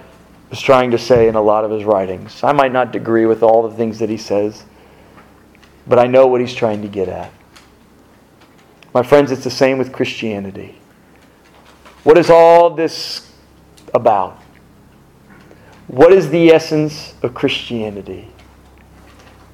is 0.51 0.59
trying 0.59 0.91
to 0.91 0.97
say 0.97 1.27
in 1.27 1.35
a 1.35 1.41
lot 1.41 1.63
of 1.63 1.71
his 1.71 1.83
writings. 1.83 2.43
I 2.43 2.51
might 2.51 2.71
not 2.71 2.95
agree 2.95 3.25
with 3.25 3.41
all 3.41 3.67
the 3.67 3.75
things 3.75 3.99
that 3.99 4.09
he 4.09 4.17
says, 4.17 4.63
but 5.87 5.97
I 5.97 6.07
know 6.07 6.27
what 6.27 6.41
he's 6.41 6.53
trying 6.53 6.81
to 6.81 6.87
get 6.87 7.07
at. 7.07 7.31
My 8.93 9.01
friends, 9.01 9.31
it's 9.31 9.43
the 9.43 9.49
same 9.49 9.77
with 9.77 9.91
Christianity. 9.91 10.79
What 12.03 12.17
is 12.17 12.29
all 12.29 12.69
this 12.69 13.31
about? 13.93 14.42
What 15.87 16.13
is 16.13 16.29
the 16.29 16.49
essence 16.49 17.13
of 17.21 17.33
Christianity? 17.33 18.29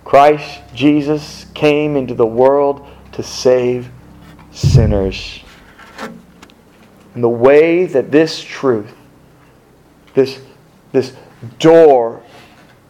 Christ 0.03 0.61
Jesus 0.73 1.45
came 1.53 1.95
into 1.95 2.13
the 2.13 2.25
world 2.25 2.88
to 3.11 3.23
save 3.23 3.89
sinners. 4.51 5.41
And 7.13 7.23
the 7.23 7.30
way 7.30 7.86
that 7.86 8.11
this 8.11 8.41
truth, 8.41 8.93
this, 10.13 10.39
this 10.91 11.15
door 11.57 12.23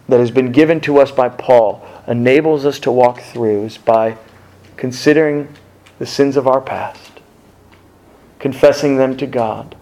that 0.08 0.20
has 0.20 0.32
been 0.32 0.52
given 0.52 0.82
to 0.82 1.00
us 1.00 1.12
by 1.12 1.30
Paul, 1.30 1.86
enables 2.08 2.66
us 2.66 2.80
to 2.80 2.92
walk 2.92 3.22
through 3.22 3.66
is 3.66 3.78
by 3.78 4.18
considering 4.78 5.48
the 6.00 6.06
sins 6.06 6.38
of 6.38 6.48
our 6.48 6.62
past, 6.62 7.12
confessing 8.40 8.98
them 8.98 9.16
to 9.18 9.28
God, 9.28 9.76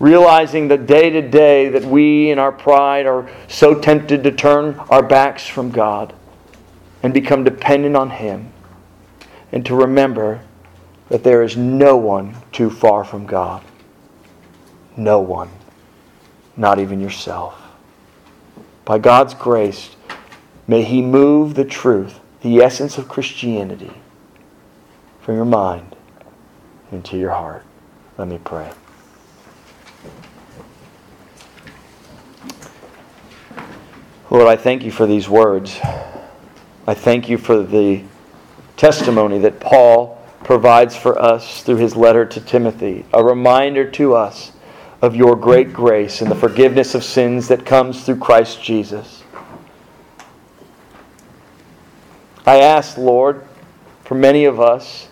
realizing 0.00 0.68
that 0.68 0.86
day 0.86 1.10
to 1.10 1.22
day 1.22 1.68
that 1.68 1.84
we 1.84 2.30
in 2.30 2.38
our 2.38 2.52
pride 2.52 3.06
are 3.06 3.28
so 3.48 3.74
tempted 3.78 4.22
to 4.22 4.32
turn 4.32 4.74
our 4.90 5.02
backs 5.02 5.46
from 5.46 5.70
God 5.70 6.14
and 7.02 7.14
become 7.14 7.44
dependent 7.44 7.96
on 7.96 8.10
Him, 8.10 8.52
and 9.52 9.64
to 9.66 9.74
remember 9.74 10.40
that 11.08 11.24
there 11.24 11.42
is 11.42 11.56
no 11.56 11.96
one 11.96 12.36
too 12.52 12.70
far 12.70 13.04
from 13.04 13.26
God. 13.26 13.62
No 14.96 15.20
one, 15.20 15.50
not 16.56 16.78
even 16.78 17.00
yourself. 17.00 17.60
By 18.84 18.98
God's 18.98 19.34
grace, 19.34 19.96
may 20.66 20.82
He 20.82 21.02
move 21.02 21.54
the 21.54 21.64
truth, 21.64 22.20
the 22.42 22.58
essence 22.58 22.98
of 22.98 23.08
Christianity, 23.08 23.92
from 25.20 25.36
your 25.36 25.44
mind 25.44 25.94
into 26.90 27.16
your 27.16 27.30
heart. 27.30 27.64
Let 28.16 28.28
me 28.28 28.38
pray. 28.42 28.72
Lord, 34.30 34.46
I 34.46 34.56
thank 34.56 34.84
you 34.84 34.90
for 34.90 35.06
these 35.06 35.26
words. 35.26 35.80
I 36.86 36.92
thank 36.92 37.30
you 37.30 37.38
for 37.38 37.62
the 37.62 38.02
testimony 38.76 39.38
that 39.38 39.58
Paul 39.58 40.22
provides 40.44 40.94
for 40.94 41.18
us 41.18 41.62
through 41.62 41.76
his 41.76 41.96
letter 41.96 42.26
to 42.26 42.40
Timothy, 42.42 43.06
a 43.14 43.24
reminder 43.24 43.90
to 43.92 44.14
us 44.14 44.52
of 45.00 45.16
your 45.16 45.34
great 45.34 45.72
grace 45.72 46.20
and 46.20 46.30
the 46.30 46.34
forgiveness 46.34 46.94
of 46.94 47.04
sins 47.04 47.48
that 47.48 47.64
comes 47.64 48.04
through 48.04 48.18
Christ 48.18 48.62
Jesus. 48.62 49.22
I 52.44 52.60
ask, 52.60 52.98
Lord, 52.98 53.46
for 54.04 54.14
many 54.14 54.44
of 54.44 54.60
us 54.60 55.08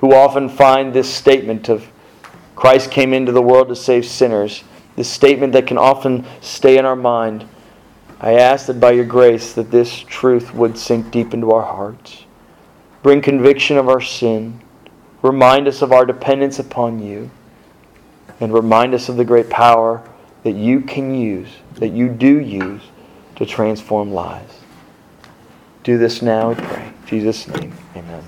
who 0.00 0.14
often 0.14 0.48
find 0.48 0.92
this 0.92 1.12
statement 1.12 1.68
of 1.68 1.88
Christ 2.54 2.92
came 2.92 3.12
into 3.12 3.32
the 3.32 3.42
world 3.42 3.68
to 3.68 3.76
save 3.76 4.06
sinners, 4.06 4.62
this 4.94 5.08
statement 5.08 5.52
that 5.54 5.66
can 5.66 5.78
often 5.78 6.24
stay 6.40 6.78
in 6.78 6.84
our 6.84 6.96
mind. 6.96 7.44
I 8.20 8.32
ask 8.32 8.66
that 8.66 8.80
by 8.80 8.92
your 8.92 9.04
grace 9.04 9.52
that 9.52 9.70
this 9.70 10.00
truth 10.00 10.52
would 10.52 10.76
sink 10.76 11.10
deep 11.10 11.32
into 11.32 11.52
our 11.52 11.64
hearts. 11.64 12.24
Bring 13.02 13.22
conviction 13.22 13.76
of 13.76 13.88
our 13.88 14.00
sin. 14.00 14.60
Remind 15.22 15.68
us 15.68 15.82
of 15.82 15.92
our 15.92 16.04
dependence 16.04 16.58
upon 16.58 17.00
you. 17.00 17.30
And 18.40 18.52
remind 18.52 18.94
us 18.94 19.08
of 19.08 19.16
the 19.16 19.24
great 19.24 19.50
power 19.50 20.02
that 20.42 20.52
you 20.52 20.80
can 20.80 21.14
use, 21.14 21.48
that 21.74 21.88
you 21.88 22.08
do 22.08 22.40
use 22.40 22.82
to 23.36 23.46
transform 23.46 24.12
lives. 24.12 24.54
Do 25.84 25.98
this 25.98 26.22
now, 26.22 26.50
we 26.50 26.54
pray. 26.56 26.86
In 26.86 27.06
Jesus' 27.06 27.46
name, 27.48 27.72
amen. 27.96 28.24